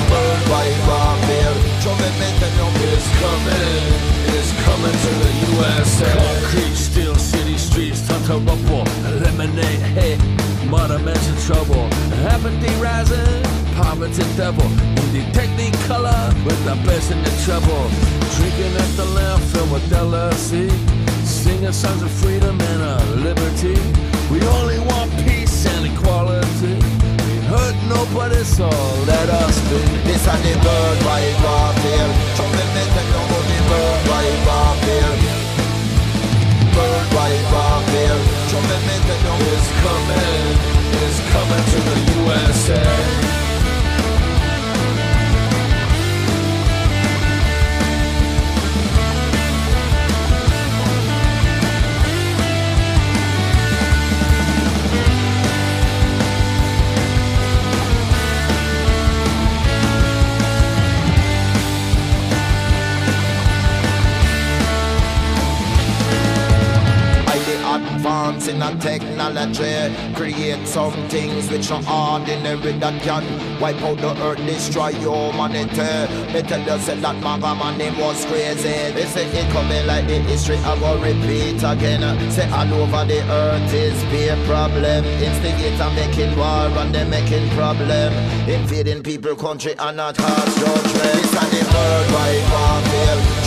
Worldwide 0.07 0.81
warfare. 0.87 1.55
Show 1.83 1.95
me 1.99 2.09
tell 2.15 2.55
you 2.63 2.69
this 2.79 3.07
coming, 3.19 4.16
is 4.35 4.53
coming 4.65 4.97
to 5.05 5.11
the 5.23 5.33
USA. 5.51 6.13
Concrete, 6.13 6.75
steel 6.75 7.15
city 7.15 7.57
streets, 7.59 8.07
time 8.07 8.23
to 8.25 8.39
rumble, 8.39 8.87
eliminate 9.11 9.81
hate. 9.97 10.21
Mother 10.69 10.99
mention 10.99 11.37
trouble, 11.47 11.87
apathy 12.27 12.75
rising, 12.83 13.43
poverty 13.77 14.25
double. 14.37 14.71
In 15.01 15.09
the 15.13 15.23
technicolor 15.37 16.35
with 16.45 16.61
the 16.65 16.75
best 16.87 17.11
in 17.13 17.23
the 17.23 17.35
trouble. 17.45 17.85
Drinking 18.37 18.75
at 18.83 18.93
the 18.97 19.07
landfill 19.17 19.73
with 19.73 19.87
LLC, 19.91 20.71
singing 21.25 21.73
songs 21.73 22.03
of 22.03 22.11
freedom 22.11 22.61
and 22.61 22.83
uh, 22.83 23.05
liberty. 23.17 23.77
We 24.31 24.43
only 24.59 24.79
want 24.81 25.11
peace 25.25 25.67
and 25.67 25.87
equality. 25.87 26.96
Nobody, 27.89 28.43
so 28.43 28.69
let 29.07 29.29
us 29.31 29.61
be. 29.71 29.79
This 30.07 30.27
and 30.27 30.43
the 30.43 30.55
bird 30.59 30.99
right 31.07 31.37
warfare. 31.39 32.11
Show 32.35 32.49
me 32.51 32.65
the 32.75 33.03
bird 33.71 34.01
right 34.11 34.39
warfare. 34.47 35.15
Bird 36.75 37.07
right 37.15 37.45
warfare. 37.55 38.19
Show 38.51 38.63
me 38.67 38.97
tell 39.07 39.39
Is 39.55 39.67
coming, 39.83 40.57
is 41.07 41.19
coming 41.31 41.65
to 41.71 41.79
the 41.87 41.97
USA. 42.17 43.46
In 68.49 68.63
a 68.63 68.75
technology. 68.79 69.95
Create 70.15 70.67
some 70.67 70.93
things 71.09 71.51
which 71.51 71.71
are 71.71 71.83
ordinary 71.87 72.73
That 72.79 73.03
can 73.03 73.25
wipe 73.61 73.81
out 73.83 73.99
the 73.99 74.13
earth, 74.23 74.39
destroy 74.47 74.93
humanity. 74.93 76.33
Me 76.33 76.43
tell 76.43 76.61
you 76.61 76.79
say 76.83 76.99
that 77.01 77.17
Maga 77.23 77.55
man 77.55 77.79
name 77.79 77.99
was 77.99 78.25
crazy. 78.27 78.93
They 78.93 79.07
say 79.07 79.27
it 79.27 79.51
coming 79.53 79.87
like 79.87 80.07
the 80.07 80.19
history 80.21 80.57
I 80.59 80.79
go 80.79 80.99
repeat 81.01 81.63
again. 81.63 82.03
Say 82.31 82.49
all 82.51 82.73
over 82.75 83.05
the 83.05 83.21
earth 83.31 83.73
is 83.75 84.03
be 84.11 84.29
a 84.29 84.37
problem. 84.47 85.05
Instigator 85.05 85.91
making 85.95 86.37
war 86.37 86.69
and 86.81 86.95
they 86.95 87.05
making 87.05 87.49
problem. 87.57 88.13
Invading 88.49 89.03
people 89.03 89.37
country 89.37 89.75
and 89.79 89.97
not 89.97 90.17
cause 90.17 90.55
judgment. 90.57 91.13
This 91.17 91.35
and 91.35 91.51
the 91.53 91.67
warfare 92.53 93.46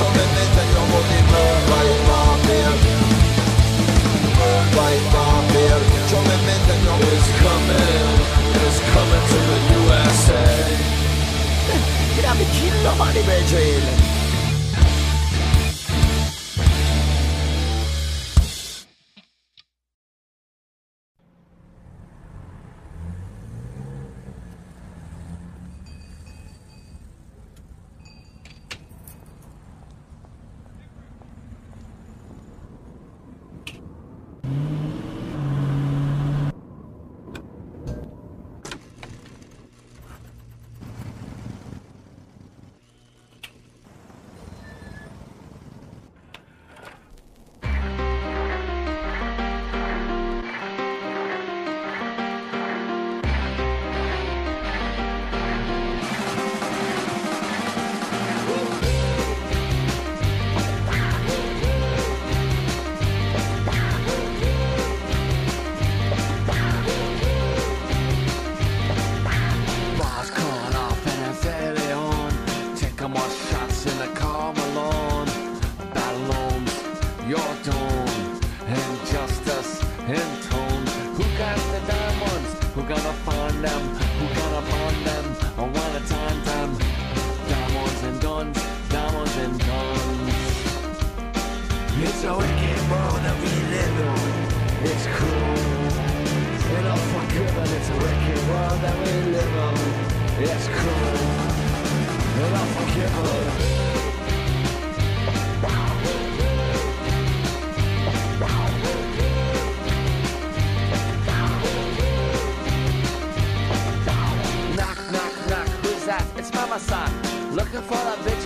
Looking 117.72 117.88
for 117.88 117.94
a 117.94 118.39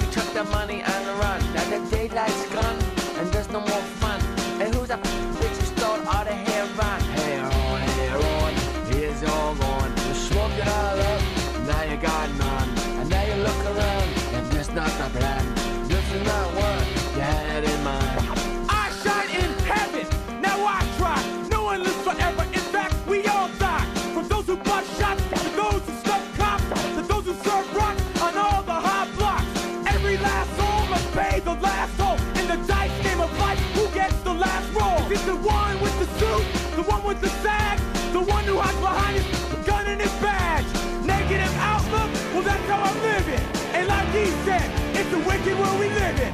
with 37.14 37.22
the 37.22 37.30
sag, 37.44 37.78
the 38.12 38.22
one 38.22 38.44
who 38.46 38.58
hides 38.58 38.80
behind 38.80 39.18
his 39.18 39.68
gun 39.68 39.86
and 39.86 40.02
his 40.02 40.12
badge? 40.14 40.66
Negative 41.06 41.56
outlook? 41.58 42.10
Well, 42.34 42.42
that's 42.42 42.66
how 42.68 42.82
I'm 42.82 43.02
living. 43.02 43.44
And 43.76 43.88
like 43.88 44.08
he 44.10 44.26
said, 44.46 44.68
it's 44.96 45.10
the 45.12 45.20
wicked 45.20 45.60
world 45.60 45.80
we 45.80 45.90
live 45.90 46.18
in. 46.20 46.34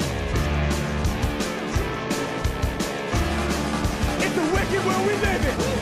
It's 4.23 4.35
the 4.35 4.47
wicked 4.55 4.85
world 4.85 5.07
we 5.07 5.15
live 5.15 5.45
in. 5.51 5.78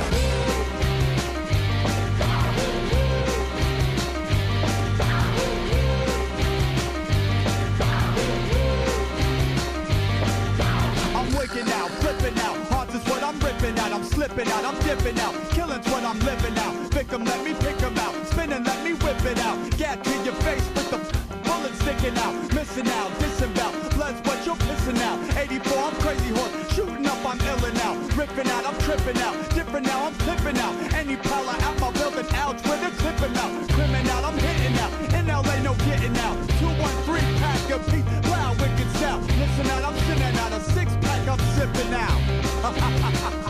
slipping 14.17 14.49
out, 14.49 14.65
I'm 14.65 14.79
dipping 14.81 15.19
out. 15.19 15.33
Killing's 15.51 15.87
what 15.91 16.03
I'm 16.03 16.19
living 16.25 16.57
out. 16.57 16.73
Pick 16.89 17.13
'em, 17.13 17.23
let 17.23 17.39
me 17.45 17.53
pick 17.53 17.79
'em 17.83 17.95
out. 17.99 18.13
Spinning, 18.31 18.63
let 18.63 18.79
me 18.83 18.93
whip 19.03 19.23
it 19.31 19.39
out. 19.47 19.57
Gat 19.77 20.03
to 20.03 20.15
your 20.25 20.37
face 20.45 20.65
with 20.75 20.89
the 20.93 20.99
bullet 21.45 21.75
sticking 21.81 22.17
out. 22.25 22.33
Missing 22.57 22.89
out, 22.99 23.11
dissing 23.21 23.55
out. 23.65 23.73
Blood's 23.95 24.19
what 24.27 24.39
you're 24.45 24.61
pissing 24.67 24.99
out. 25.09 25.17
84, 25.37 25.81
I'm 25.89 25.95
crazy 26.05 26.31
horse. 26.37 26.53
Shooting 26.73 27.05
up, 27.05 27.21
I'm 27.29 27.39
illin' 27.51 27.79
out. 27.87 27.97
Ripping 28.17 28.49
out, 28.55 28.63
I'm 28.69 28.77
tripping 28.85 29.19
out. 29.27 29.35
Different 29.57 29.85
now, 29.85 30.07
I'm 30.07 30.15
flipping 30.25 30.57
out. 30.65 30.73
Any 30.99 31.15
power 31.29 31.55
out 31.65 31.75
my 31.79 31.91
building, 31.99 32.29
out 32.43 32.57
with 32.67 32.87
it, 32.87 32.95
clipping 33.01 33.35
out. 33.43 33.51
Criminal, 33.75 34.21
I'm 34.29 34.37
hitting 34.45 34.77
out. 34.83 34.91
In 35.17 35.25
LA, 35.27 35.55
no 35.67 35.73
getting 35.87 36.17
out. 36.25 36.37
213 36.59 37.29
pack 37.41 37.69
of 37.75 37.81
peace, 37.91 38.07
loud, 38.31 38.53
wicked 38.61 38.89
sound. 38.99 39.21
Listen 39.41 39.67
out, 39.73 39.83
I'm 39.87 39.97
sending 40.05 40.37
out 40.43 40.51
a 40.59 40.61
six 40.75 40.87
pack, 41.05 41.21
I'm 41.33 41.41
sipping 41.55 41.93
out. 42.05 43.43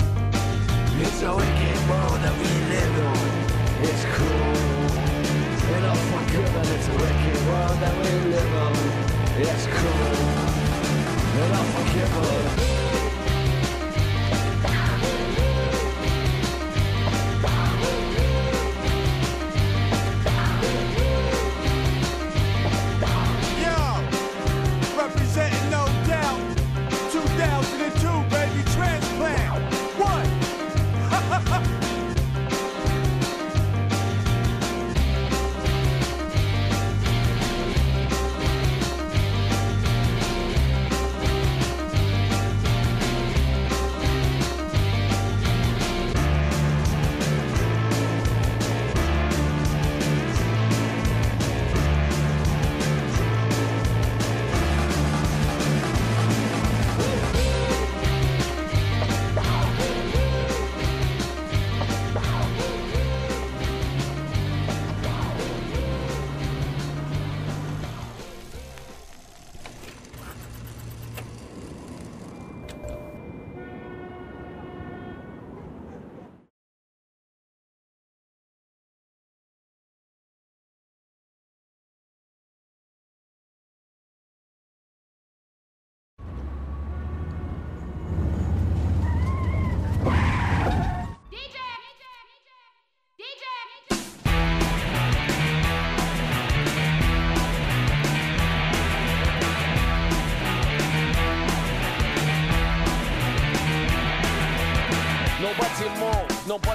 So 1.20 1.40
it 1.40 1.56
came 1.58 1.90
on 1.90 2.22
that 2.22 2.34
we 2.38 2.46
live 2.70 2.96
on. 3.08 3.28
It's 3.82 4.06
cool. 4.14 4.54
And 5.74 5.86
oh 5.90 5.98
my 6.14 6.24
god, 6.32 6.68
it's 6.68 6.88
a 6.88 6.94
wicked 6.94 7.40
world 7.48 7.78
that 7.82 7.96
we 7.98 8.30
live 8.30 8.54
on. 8.54 8.76
It's 9.42 9.66
cool. 9.66 10.14
And 11.42 11.54
oh 11.56 11.66
my 11.74 11.86
god. 11.96 12.87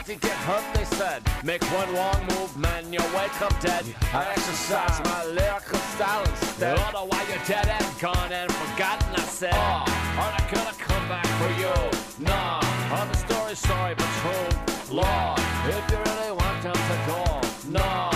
to 0.04 0.14
get 0.16 0.32
hurt, 0.32 0.64
they 0.74 0.84
said. 0.84 1.22
Make 1.44 1.62
one 1.72 1.92
wrong 1.94 2.20
move, 2.30 2.56
man, 2.56 2.92
you'll 2.92 3.14
wake 3.14 3.40
up 3.40 3.58
dead. 3.60 3.84
I 4.12 4.26
exercise 4.30 4.98
my 5.04 5.24
lyrical 5.26 5.78
style 5.94 6.24
instead. 6.24 6.76
Yep. 6.76 6.94
All 6.94 7.06
the 7.06 7.16
you're 7.28 7.44
dead 7.46 7.68
and 7.68 8.00
gone 8.00 8.32
and 8.32 8.50
forgotten, 8.50 9.14
I 9.14 9.20
said. 9.20 9.54
Oh, 9.54 9.84
oh 9.86 9.92
I'm 10.22 10.32
not 10.38 10.50
gonna 10.52 10.76
come 10.78 11.08
back 11.08 11.26
for 11.38 11.50
you. 11.60 12.26
Nah, 12.26 12.60
I'm 12.90 13.10
a 13.10 13.16
story, 13.16 13.54
sorry, 13.54 13.94
but 13.94 14.08
true. 14.22 14.96
Lord, 14.96 15.38
if 15.68 15.90
you 15.90 15.98
really 15.98 16.32
want 16.32 16.62
them 16.62 16.74
to 16.74 16.96
go, 17.06 17.78
nah. 17.78 18.11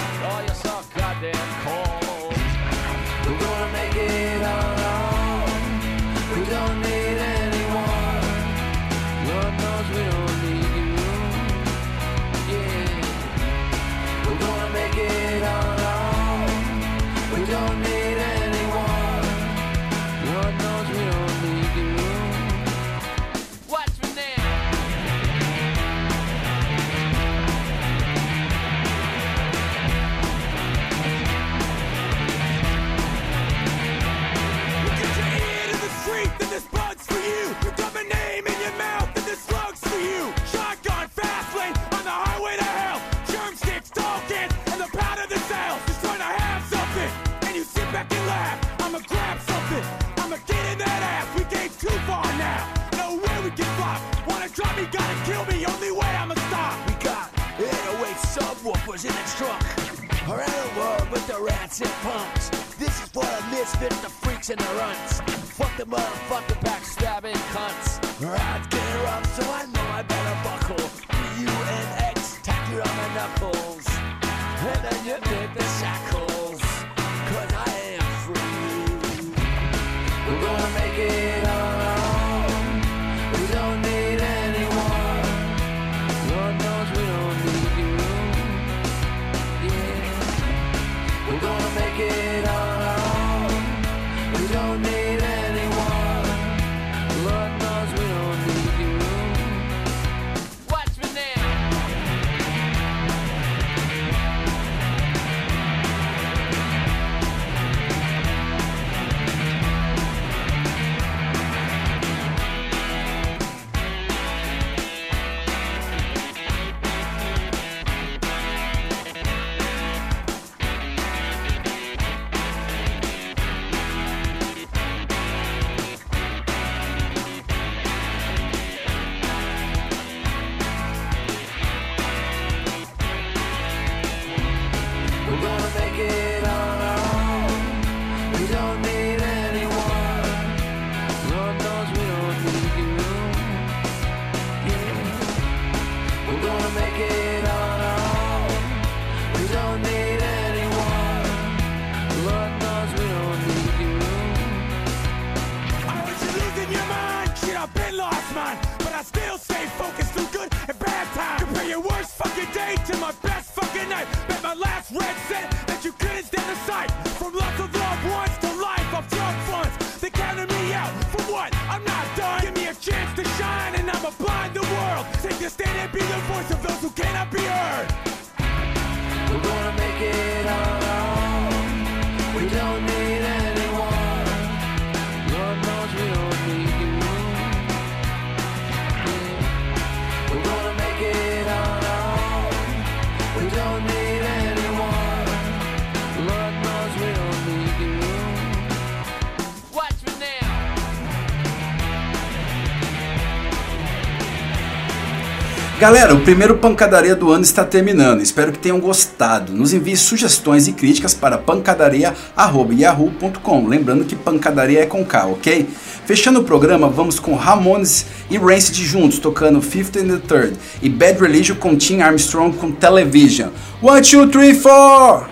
Galera, 205.86 206.16
o 206.16 206.20
primeiro 206.20 206.58
Pancadaria 206.58 207.14
do 207.14 207.30
ano 207.30 207.44
está 207.44 207.64
terminando. 207.64 208.20
Espero 208.20 208.50
que 208.50 208.58
tenham 208.58 208.80
gostado. 208.80 209.52
Nos 209.52 209.72
envie 209.72 209.96
sugestões 209.96 210.66
e 210.66 210.72
críticas 210.72 211.14
para 211.14 211.38
pancadaria.yahoo.com. 211.38 213.68
Lembrando 213.68 214.04
que 214.04 214.16
pancadaria 214.16 214.82
é 214.82 214.86
com 214.86 215.04
K, 215.04 215.26
ok? 215.26 215.68
Fechando 216.04 216.40
o 216.40 216.44
programa, 216.44 216.88
vamos 216.88 217.20
com 217.20 217.36
Ramones 217.36 218.04
e 218.28 218.36
Rancid 218.36 218.84
juntos, 218.84 219.20
tocando 219.20 219.62
Fifth 219.62 219.96
and 219.96 220.08
the 220.08 220.18
Third. 220.26 220.56
E 220.82 220.88
Bad 220.88 221.20
Religion 221.20 221.54
com 221.54 221.76
Tim 221.76 222.00
Armstrong 222.00 222.56
com 222.56 222.72
Television. 222.72 223.50
One, 223.80 224.02
two, 224.02 224.26
three, 224.26 224.54
four! 224.54 225.24